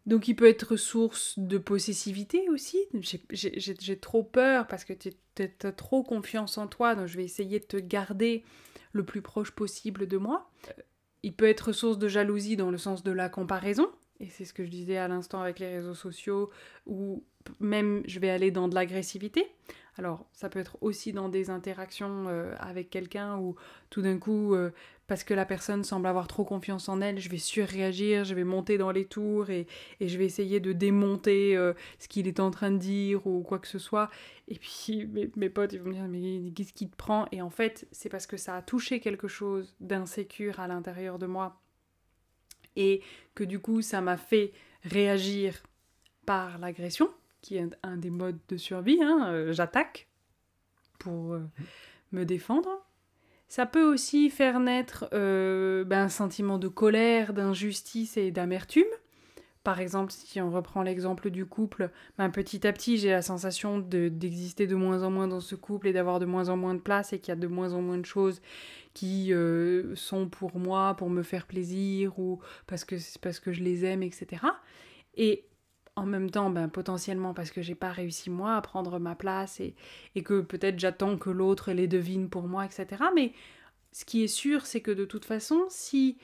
[0.06, 2.78] Donc il peut être source de possessivité aussi.
[3.32, 5.12] J'ai- trop peur parce que tu
[5.64, 8.44] as trop confiance en toi, donc je vais essayer de te garder
[8.92, 10.50] le plus proche possible de moi.
[11.24, 13.90] Il peut être source de jalousie dans le sens de la comparaison,
[14.20, 16.50] et c'est ce que je disais à l'instant avec les réseaux sociaux,
[16.86, 17.24] ou
[17.60, 19.48] même je vais aller dans de l'agressivité.
[19.98, 23.56] Alors ça peut être aussi dans des interactions euh, avec quelqu'un où
[23.90, 24.72] tout d'un coup, euh,
[25.10, 28.44] parce que la personne semble avoir trop confiance en elle, je vais surréagir, je vais
[28.44, 29.66] monter dans les tours et,
[30.00, 33.42] et je vais essayer de démonter euh, ce qu'il est en train de dire ou
[33.42, 34.12] quoi que ce soit.
[34.48, 37.26] Et puis mes, potes ils vont me dire mais qu'est-ce qui te prend?
[37.32, 41.26] Et en fait c'est parce que ça a touché quelque chose d'insécure à l'intérieur de
[41.26, 41.60] moi
[42.76, 43.02] et
[43.34, 44.54] que du coup ça m'a fait
[44.84, 45.64] réagir
[46.28, 47.10] par l'agression,
[47.42, 49.02] qui est un des modes de survie.
[49.02, 50.08] hein, euh, J'attaque
[51.00, 51.42] pour euh,
[52.12, 52.86] me défendre.
[53.50, 58.84] Ça peut aussi faire naître euh, ben, un sentiment de colère, d'injustice et d'amertume.
[59.64, 61.90] Par exemple, si on reprend l'exemple du couple,
[62.20, 65.56] ben, petit à petit, j'ai la sensation de- d'exister de, moins en moins dans ce
[65.56, 67.74] couple et d'avoir de moins en moins de place et qu'il y a de moins
[67.74, 68.40] en moins de choses
[68.94, 73.64] qui euh, sont pour moi, pour me faire plaisir ou parce que, parce que je
[73.64, 74.44] les aime, etc.
[75.16, 75.46] Et
[76.00, 79.60] en même temps, ben, potentiellement parce que j'ai pas réussi moi à prendre ma place
[79.60, 79.76] et,
[80.16, 83.04] et que peut-être j'attends que l'autre les devine pour moi, etc.
[83.16, 83.34] Mais
[83.92, 86.18] ce qui est sûr, c'est que de toute façon, si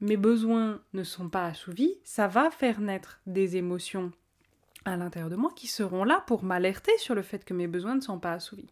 [0.00, 4.12] mes besoins ne sont pas assouvis, ça va faire naître des émotions
[4.84, 7.94] à l'intérieur de moi qui seront là pour m'alerter sur le fait que mes besoins
[7.94, 8.70] ne sont pas assouvis.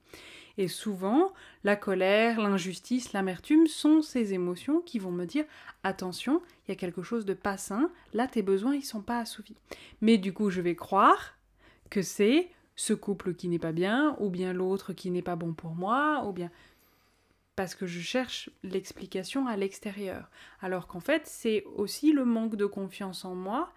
[0.57, 1.33] Et souvent,
[1.65, 5.45] la colère, l'injustice, l'amertume sont ces émotions qui vont me dire
[5.85, 9.21] attention, il y a quelque chose de pas sain, là tes besoins ils sont pas
[9.21, 9.57] assouvis.
[10.01, 11.35] Mais du coup, je vais croire
[11.91, 15.55] que c'est ce couple qui n'est pas bien, ou bien l'autre qui n'est pas bon
[15.55, 16.51] pour moi, ou bien
[17.57, 20.31] parce que je cherche l'explication à l'extérieur.
[20.61, 23.73] Alors qu'en fait, c'est aussi le manque de confiance en moi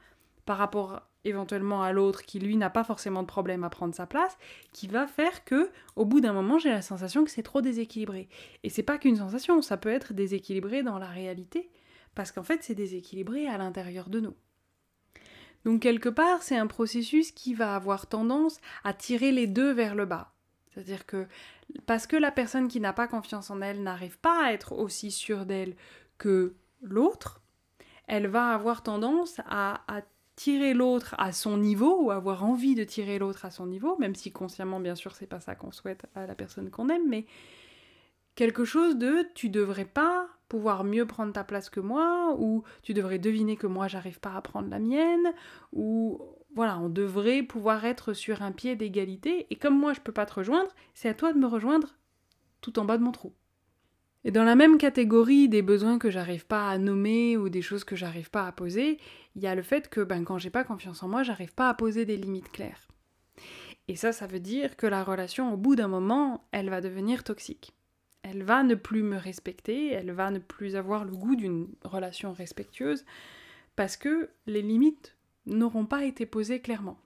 [0.46, 4.06] par rapport éventuellement à l'autre qui lui n'a pas forcément de problème à prendre sa
[4.06, 4.38] place,
[4.72, 8.30] qui va faire que au bout d'un moment, j'ai la sensation que c'est trop déséquilibré.
[8.64, 11.72] Et c'est pas qu'une sensation, ça peut être déséquilibré dans la réalité
[12.16, 14.36] parce qu'en fait, c'est déséquilibré à l'intérieur de nous.
[15.66, 19.96] Donc quelque part, c'est un processus qui va avoir tendance à tirer les deux vers
[19.96, 20.34] le bas.
[20.74, 21.28] C'est-à-dire que
[21.86, 25.12] parce que la personne qui n'a pas confiance en elle n'arrive pas à être aussi
[25.12, 25.76] sûre d'elle
[26.18, 27.42] que l'autre,
[28.08, 29.82] elle va avoir tendance à,
[30.38, 34.16] tirer l'autre à son niveau ou avoir envie de tirer l'autre à son niveau, même
[34.16, 37.26] si consciemment, bien sûr, c'est pas ça qu'on souhaite à la personne qu'on aime, mais
[38.36, 42.94] quelque chose de tu devrais pas pouvoir mieux prendre ta place que moi, ou tu
[42.94, 45.34] devrais deviner que moi j'arrive pas à prendre la mienne,
[45.72, 46.22] ou
[46.56, 50.26] voilà, on devrait pouvoir être sur un pied d'égalité, et comme moi je peux pas
[50.26, 51.96] te rejoindre, c'est à toi de me rejoindre
[52.60, 53.34] tout en bas de mon trou.
[54.24, 57.84] Et dans la même catégorie des besoins que j'arrive pas à nommer ou des choses
[57.84, 59.00] que j'arrive pas à poser,
[59.36, 61.70] il y a le fait que ben, quand j'ai pas confiance en moi, j'arrive pas
[61.70, 62.88] à poser des limites claires.
[63.88, 67.24] Et ça, ça veut dire que la relation, au bout d'un moment, elle va devenir
[67.24, 67.74] toxique.
[68.24, 72.34] Elle va ne plus me respecter, elle va ne plus avoir le goût d'une relation
[72.34, 73.06] respectueuse,
[73.76, 75.16] parce que les limites
[75.46, 77.00] n'auront pas été posées clairement.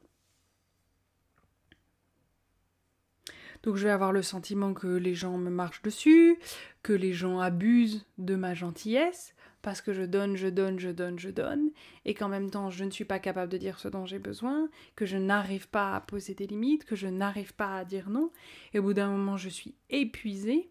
[3.63, 6.37] Donc je vais avoir le sentiment que les gens me marchent dessus,
[6.83, 11.17] que les gens abusent de ma gentillesse, parce que je donne, je donne, je donne,
[11.17, 11.71] je donne,
[12.05, 14.69] et qu'en même temps je ne suis pas capable de dire ce dont j'ai besoin,
[14.95, 18.31] que je n'arrive pas à poser des limites, que je n'arrive pas à dire non,
[18.73, 20.69] et au bout d'un moment je suis épuisée,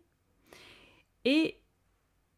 [1.25, 1.61] et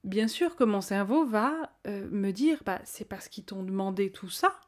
[0.04, 4.10] bien sûr que mon cerveau va euh, me dire, bah, c'est parce qu'ils t'ont demandé
[4.10, 4.60] tout ça,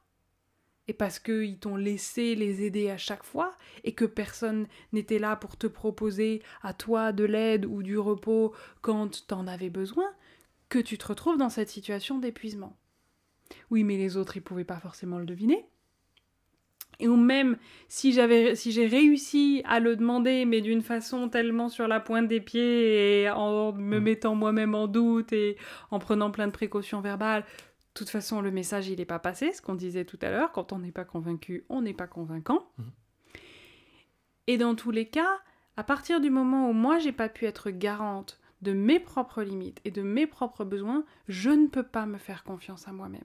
[0.88, 5.36] et parce qu'ils t'ont laissé les aider à chaque fois, et que personne n'était là
[5.36, 10.10] pour te proposer à toi de l'aide ou du repos quand t'en avais besoin,
[10.68, 12.76] que tu te retrouves dans cette situation d'épuisement.
[13.70, 15.68] Oui, mais les autres, ils pouvaient pas forcément le deviner.
[17.00, 21.68] Et ou même si j'avais si j'ai réussi à le demander mais d'une façon tellement
[21.68, 25.56] sur la pointe des pieds et en me mettant moi-même en doute et
[25.92, 27.46] en prenant plein de précautions verbales, de
[27.94, 30.72] toute façon le message il n'est pas passé, ce qu'on disait tout à l'heure, quand
[30.72, 32.68] on n'est pas convaincu, on n'est pas convaincant.
[32.78, 32.90] Mhm.
[34.48, 35.38] Et dans tous les cas,
[35.76, 39.80] à partir du moment où moi j'ai pas pu être garante de mes propres limites
[39.84, 43.22] et de mes propres besoins, je ne peux pas me faire confiance à moi-même.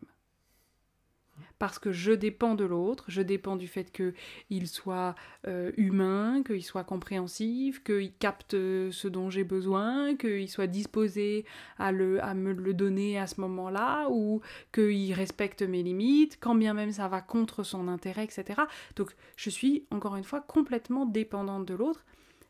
[1.64, 5.16] Parce que je dépends de l'autre, je dépends du fait qu'il soit
[5.48, 11.46] euh, humain, qu'il soit compréhensif, qu'il capte ce dont j'ai besoin, qu'il soit disposé
[11.78, 14.42] à, à me le donner à ce moment-là, ou
[14.74, 18.64] qu'il respecte mes limites, quand bien même ça va contre son intérêt, etc.
[18.98, 22.04] Donc je suis, encore une fois, complètement dépendante de l'autre,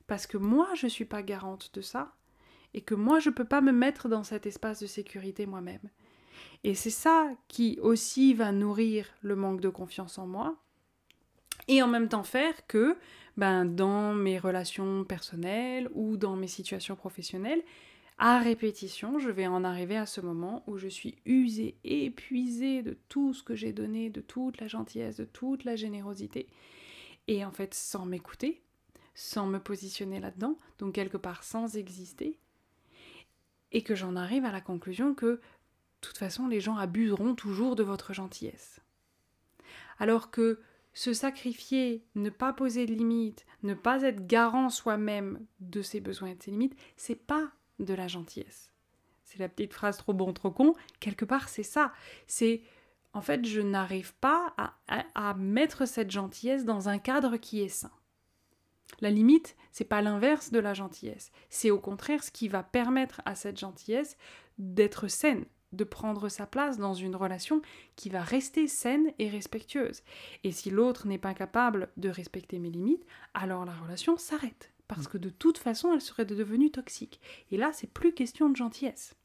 [0.07, 2.15] parce que moi, je ne suis pas garante de ça,
[2.73, 5.87] et que moi, je ne peux pas me mettre dans cet espace de sécurité moi-même.
[6.63, 10.55] Et c'est ça qui aussi va nourrir le manque de confiance en moi.
[11.67, 12.97] Et en même temps faire que
[13.37, 17.61] ben, dans mes relations personnelles ou dans mes situations professionnelles,
[18.17, 22.97] à répétition, je vais en arriver à ce moment où je suis usée, épuisée de
[23.09, 26.47] tout ce que j'ai donné, de toute la gentillesse, de toute la générosité.
[27.27, 28.61] Et en fait, sans m'écouter,
[29.15, 32.37] sans me positionner là-dedans, donc quelque part sans exister,
[33.71, 35.41] et que j'en arrive à la conclusion que
[36.05, 38.81] toute façon, les gens abuseront toujours de votre gentillesse.
[39.99, 40.59] Alors que
[40.93, 46.29] se sacrifier, ne pas poser de limites, ne pas être garant soi-même de ses besoins
[46.29, 48.71] et de ses limites, c'est pas de la gentillesse.
[49.23, 50.75] C'est la petite phrase trop bon, trop con.
[50.99, 51.91] Quelque part, c'est ça.
[52.27, 52.61] C'est
[53.13, 54.73] en fait, je n'arrive pas à,
[55.15, 57.91] à, mettre cette gentillesse dans un cadre qui est sain.
[59.01, 61.31] La limite, c'est pas l'inverse de la gentillesse.
[61.49, 64.17] C'est au contraire ce qui va permettre à cette gentillesse
[64.57, 67.61] d'être saine, de prendre sa place dans une relation
[67.95, 70.03] qui va rester saine et respectueuse.
[70.43, 74.71] Et si l'autre n'est pas capable de respecter mes limites, alors la relation s'arrête.
[74.87, 77.19] Parce que de toute façon, elle serait devenue toxique.
[77.51, 79.15] Et là, c'est plus question de gentillesse.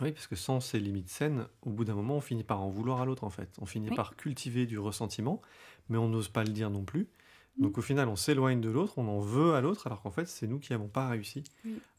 [0.00, 2.68] Oui, parce que sans ces limites saines, au bout d'un moment, on finit par en
[2.68, 3.48] vouloir à l'autre, en fait.
[3.60, 5.40] On finit par cultiver du ressentiment,
[5.88, 7.08] mais on n'ose pas le dire non plus.
[7.58, 10.26] Donc au final, on s'éloigne de l'autre, on en veut à l'autre, alors qu'en fait,
[10.26, 11.44] c'est nous qui n'avons pas réussi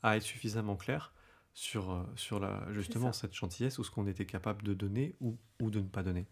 [0.03, 1.13] à être suffisamment clairs
[1.55, 5.37] sur, euh, sur la, justement cette gentillesse ou ce qu'on était capable de donner ou,
[5.61, 6.27] ou, de ne pas donner.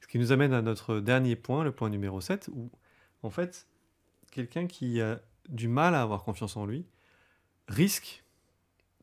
[0.00, 2.70] Ce qui nous amène à notre dernier point, le point numéro 7, où
[3.22, 3.66] en fait,
[4.30, 6.84] quelqu'un qui a du mal à avoir confiance en lui
[7.66, 8.24] risque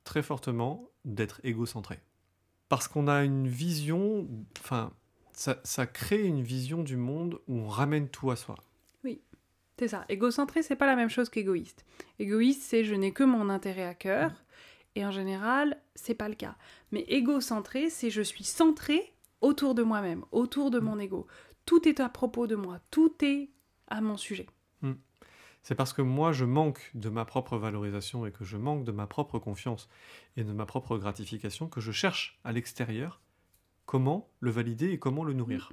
[0.04, 2.00] très fortement d'être égocentré.
[2.68, 4.28] Parce qu'on a une vision,
[4.60, 4.93] enfin,
[5.34, 8.56] ça, ça, crée une vision du monde où on ramène tout à soi.
[9.04, 9.22] Oui,
[9.80, 10.06] c'est ça.
[10.10, 11.86] Égocentré, c'est pas la même chose qu'égoïste.
[12.20, 14.32] Égoïste, c'est je n'ai que mon intérêt à cœur.
[14.96, 16.56] Et en général, c'est pas le cas.
[16.92, 21.28] Mais égocentré, c'est je suis centré autour de moi-même, autour de mon ego.
[21.66, 23.50] Tout est à propos de moi, tout est
[23.88, 24.48] à mon sujet.
[24.82, 24.94] Hmm.
[25.62, 28.92] C'est parce que moi, je manque de ma propre valorisation et que je manque de
[28.92, 29.90] ma propre confiance
[30.38, 33.22] et de ma propre gratification que je cherche à l'extérieur
[33.86, 35.72] comment le valider et comment le nourrir.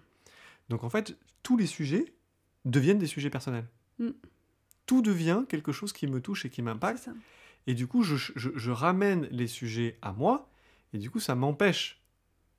[0.68, 2.14] Donc en fait, tous les sujets
[2.64, 3.66] deviennent des sujets personnels.
[4.86, 7.10] Tout devient quelque chose qui me touche et qui m'impacte.
[7.66, 10.48] Et du coup, je, ramène les sujets à moi,
[10.92, 12.00] et du coup, ça m'empêche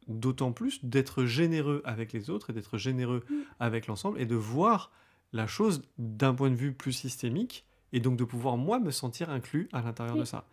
[0.07, 3.35] d'autant plus d'être généreux avec les autres et d'être généreux mm.
[3.59, 4.91] avec l'ensemble et de voir
[5.33, 9.29] la chose d'un point de vue plus systémique et donc de pouvoir moi me sentir
[9.29, 10.45] inclus à l'intérieur de ça.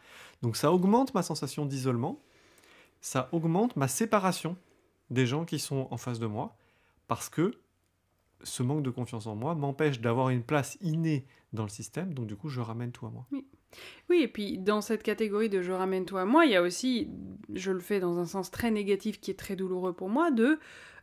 [0.43, 2.21] Donc ça augmente ma sensation d'isolement,
[3.01, 4.57] ça augmente ma séparation
[5.11, 6.57] des gens qui sont en face de moi
[7.07, 7.53] parce que
[8.43, 12.27] ce manque de confiance en moi m'empêche d'avoir une place innée dans le système, donc
[12.27, 13.27] du coup je ramène tout à moi.
[13.33, 13.47] Oui,
[14.11, 17.09] et puis dans cette catégorie de je ramène toi à moi, il y a aussi,
[17.53, 20.59] je le fais dans un sens très négatif qui est très douloureux pour moi, de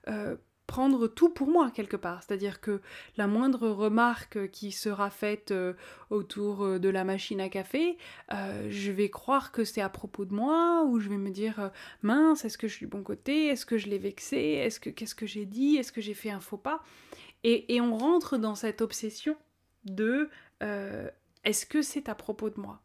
[0.07, 0.36] euh,
[0.67, 2.24] prendre tout pour moi quelque part.
[2.24, 2.80] C'est-à-dire que
[3.17, 5.74] la moindre remarque qui sera faite euh,
[6.09, 7.97] autour euh, de la machine à café,
[8.30, 12.45] je vais croire que c'est à propos de moi, ou je vais me dire mince,
[12.45, 15.15] est-ce que je suis du bon côté, est-ce que je l'ai vexé, est-ce que qu'est-ce
[15.15, 16.82] que j'ai dit, est-ce que j'ai fait un faux pas,
[17.43, 19.36] et, et, on rentre dans cette obsession
[19.84, 20.30] de
[21.44, 22.82] est-ce que c'est à propos de moi?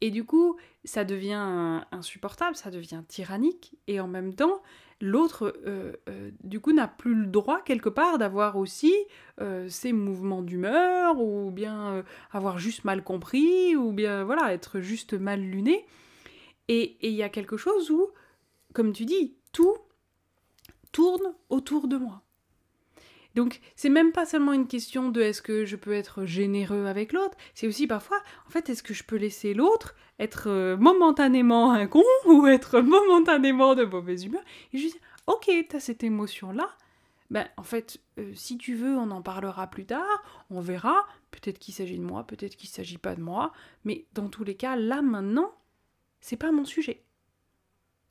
[0.00, 4.62] Et du coup, ça devient insupportable, ça devient tyrannique, et en même temps,
[5.00, 8.94] l'autre, euh, euh, du coup, n'a plus le droit, quelque part, d'avoir aussi
[9.40, 15.12] euh, ses mouvements d'humeur, ou bien avoir juste mal compris, ou bien, voilà, être juste
[15.12, 15.86] mal luné.
[16.68, 18.08] Et il y a quelque chose où,
[18.72, 19.76] comme tu dis, tout
[20.92, 22.22] tourne autour de moi.
[23.40, 27.14] Donc c'est même pas seulement une question de est-ce que je peux être généreux avec
[27.14, 31.72] l'autre, c'est aussi parfois, en fait, est-ce que je peux laisser l'autre être euh, momentanément
[31.72, 34.42] un con ou être momentanément de mauvaise humeur
[34.74, 34.94] et je dis
[35.26, 36.68] ok, t'as cette émotion-là,
[37.30, 41.58] ben en fait, euh, si tu veux, on en parlera plus tard, on verra, peut-être
[41.58, 43.54] qu'il s'agit de moi, peut-être qu'il s'agit pas de moi,
[43.86, 45.54] mais dans tous les cas, là maintenant,
[46.20, 47.04] c'est pas mon sujet.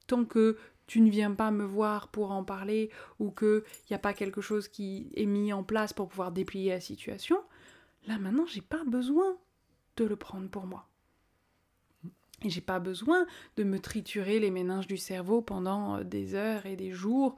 [0.07, 0.57] Tant que
[0.89, 3.61] tu ne viens pas me voir pour en parler ou qu'il
[3.91, 7.39] n'y a pas quelque chose qui est mis en place pour pouvoir déplier la situation,
[8.07, 9.37] là maintenant j'ai pas besoin
[9.97, 10.89] de le prendre pour moi.
[12.41, 16.65] Et j'ai pas besoin de me triturer les méninges du cerveau pendant euh, des heures
[16.65, 17.35] et des jours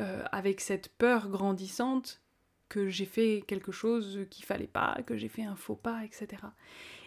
[0.00, 2.20] euh, avec cette peur grandissante
[2.68, 6.42] que j'ai fait quelque chose qu'il fallait pas, que j'ai fait un faux pas, etc.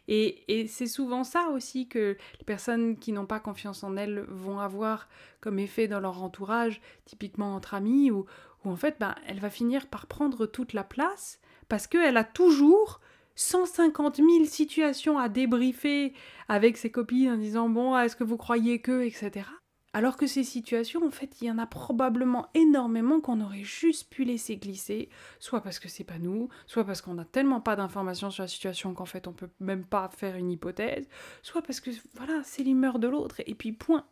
[0.08, 4.60] Et, c'est souvent ça aussi que les personnes qui n'ont pas confiance en elles vont
[4.60, 5.08] avoir
[5.39, 8.26] comme effet dans leur entourage, typiquement entre amis, où,
[8.66, 11.39] en fait, ben, elle va finir par prendre toute la place
[11.70, 12.99] parce qu'elle a toujours
[13.36, 16.14] 150 000 situations à débriefer
[16.49, 19.45] avec ses copines en disant bon, est-ce que vous croyez que, etc.
[19.94, 24.10] Alors que ces situations, en fait, il y en a probablement énormément qu'on aurait juste
[24.10, 27.76] pu laisser glisser, soit parce que c'est pas nous, soit parce qu'on n'a tellement pas
[27.76, 31.10] d'informations sur la situation qu'en fait on peut même pas faire une hypothèse,
[31.42, 34.06] soit parce que voilà, c'est l'humeur de l'autre, et puis point.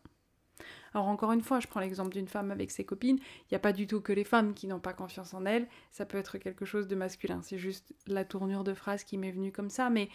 [0.93, 3.59] Alors encore une fois, je prends l'exemple d'une femme avec ses copines, il n'y a
[3.59, 6.37] pas du tout que les femmes qui n'ont pas confiance en elles, ça peut être
[6.39, 9.89] quelque chose de masculin, c'est juste la tournure de phrase qui m'est venue comme ça,
[9.89, 10.09] mais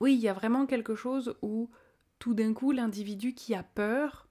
[0.00, 1.70] oui, il y a vraiment quelque chose où
[2.20, 4.27] tout d'un coup l'individu qui a peur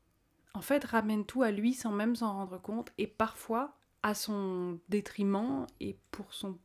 [0.54, 4.80] en fait, ramène tout à lui sans même s'en rendre compte, et parfois à son
[4.89, 6.58] détriment et pour son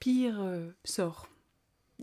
[0.00, 1.28] pire euh, sort.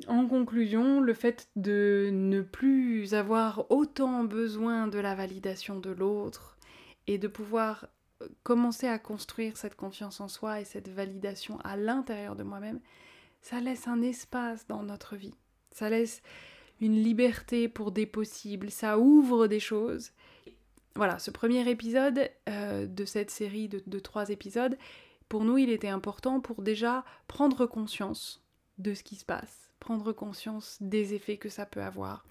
[0.08, 6.58] En conclusion, le fait de ne plus avoir autant besoin de la validation de l'autre
[7.08, 7.88] et de pouvoir
[8.22, 12.82] euh, commencer à construire cette confiance en soi et cette validation à l'intérieur de moi-même,
[13.42, 15.36] ça laisse un espace dans notre vie.
[15.72, 16.22] Ça laisse
[16.82, 20.12] une liberté pour des possibles, ça ouvre des choses
[20.96, 24.78] voilà, ce premier épisode euh, de cette série de, trois épisodes,
[25.28, 28.44] pour nous, il était important pour déjà prendre conscience
[28.78, 32.26] de ce qui se passe, prendre conscience des effets que ça peut avoir,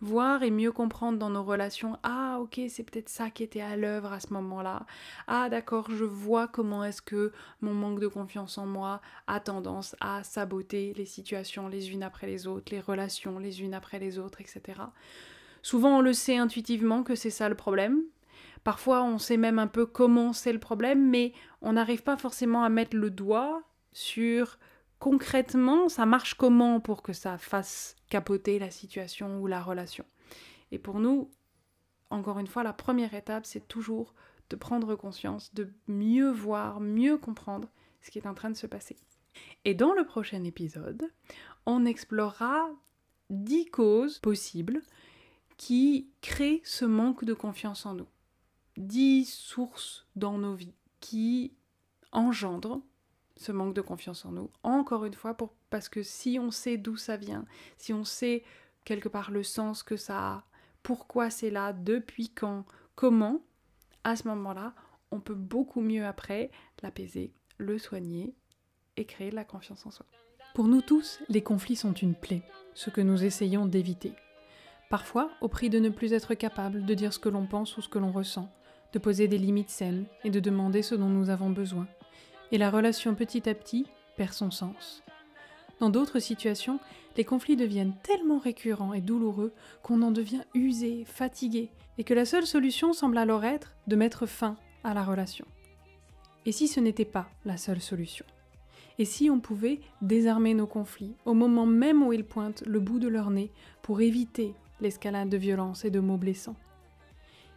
[0.00, 3.76] voir et mieux comprendre dans nos relations, ah ok, c'est peut-être ça qui était à
[3.76, 4.84] l'œuvre à ce moment-là,
[5.26, 9.96] ah d'accord, je vois comment est-ce que mon manque de confiance en moi a tendance
[10.00, 14.18] à saboter les situations les unes après les autres, les relations les unes après les
[14.18, 14.80] autres, etc.
[15.62, 18.02] Souvent, on le sait intuitivement que c'est ça le problème.
[18.64, 22.64] Parfois, on sait même un peu comment c'est le problème, mais on n'arrive pas forcément
[22.64, 24.58] à mettre le doigt sur
[24.98, 30.04] concrètement ça marche comment pour que ça fasse capoter la situation ou la relation.
[30.70, 31.28] Et pour nous,
[32.10, 34.14] encore une fois, la première étape, c'est toujours
[34.48, 37.68] de prendre conscience, de mieux voir, mieux comprendre
[38.00, 38.96] ce qui est en train de se passer.
[39.64, 41.10] Et dans le prochain épisode,
[41.66, 42.68] on explorera
[43.30, 44.82] 10 causes possibles
[45.62, 48.08] qui créent ce manque de confiance en nous.
[48.76, 51.54] Dix sources dans nos vies qui
[52.10, 52.80] engendrent
[53.36, 54.50] ce manque de confiance en nous.
[54.64, 55.36] Encore une fois,
[55.70, 57.44] parce que si on sait d'où ça vient,
[57.78, 58.42] si on sait
[58.84, 60.44] quelque part le sens que ça a,
[60.82, 62.64] pourquoi c'est là, depuis quand,
[62.96, 63.40] comment,
[64.02, 64.74] à ce moment-là,
[65.12, 66.50] on peut beaucoup mieux après
[66.82, 68.34] l'apaiser, le soigner
[68.96, 70.06] et créer de la confiance en soi.
[70.56, 72.42] Pour nous tous, les conflits sont une plaie,
[72.74, 74.12] ce que nous essayons d'éviter.
[74.92, 77.80] Parfois, au prix de ne plus être capable de dire ce que l'on pense ou
[77.80, 78.52] ce que l'on ressent,
[78.92, 81.86] de poser des limites saines et de demander ce dont nous avons besoin.
[82.50, 83.86] Et la relation petit à petit
[84.18, 85.02] perd son sens.
[85.80, 86.78] Dans d'autres situations,
[87.16, 92.26] les conflits deviennent tellement récurrents et douloureux qu'on en devient usé, fatigué, et que la
[92.26, 95.46] seule solution semble alors être de mettre fin à la relation.
[96.44, 98.26] Et si ce n'était pas la seule solution?
[98.98, 102.98] Et si on pouvait désarmer nos conflits au moment même où ils pointent le bout
[102.98, 106.56] de leur nez pour éviter l'escalade de violence et de mots blessants.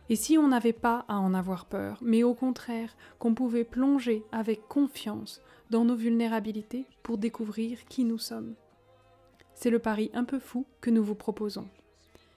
[0.10, 4.24] Et si on n'avait pas à en avoir peur, mais au contraire qu'on pouvait plonger
[4.32, 5.42] avec confiance
[5.72, 8.54] dans nos vulnérabilités pour découvrir qui nous sommes
[9.56, 11.68] C'est le pari un peu fou que nous vous proposons.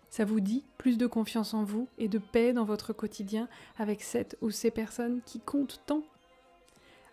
[0.08, 3.48] Ça vous dit plus de confiance en vous et de paix dans votre quotidien
[3.78, 6.02] avec cette ou ces personnes qui comptent tant?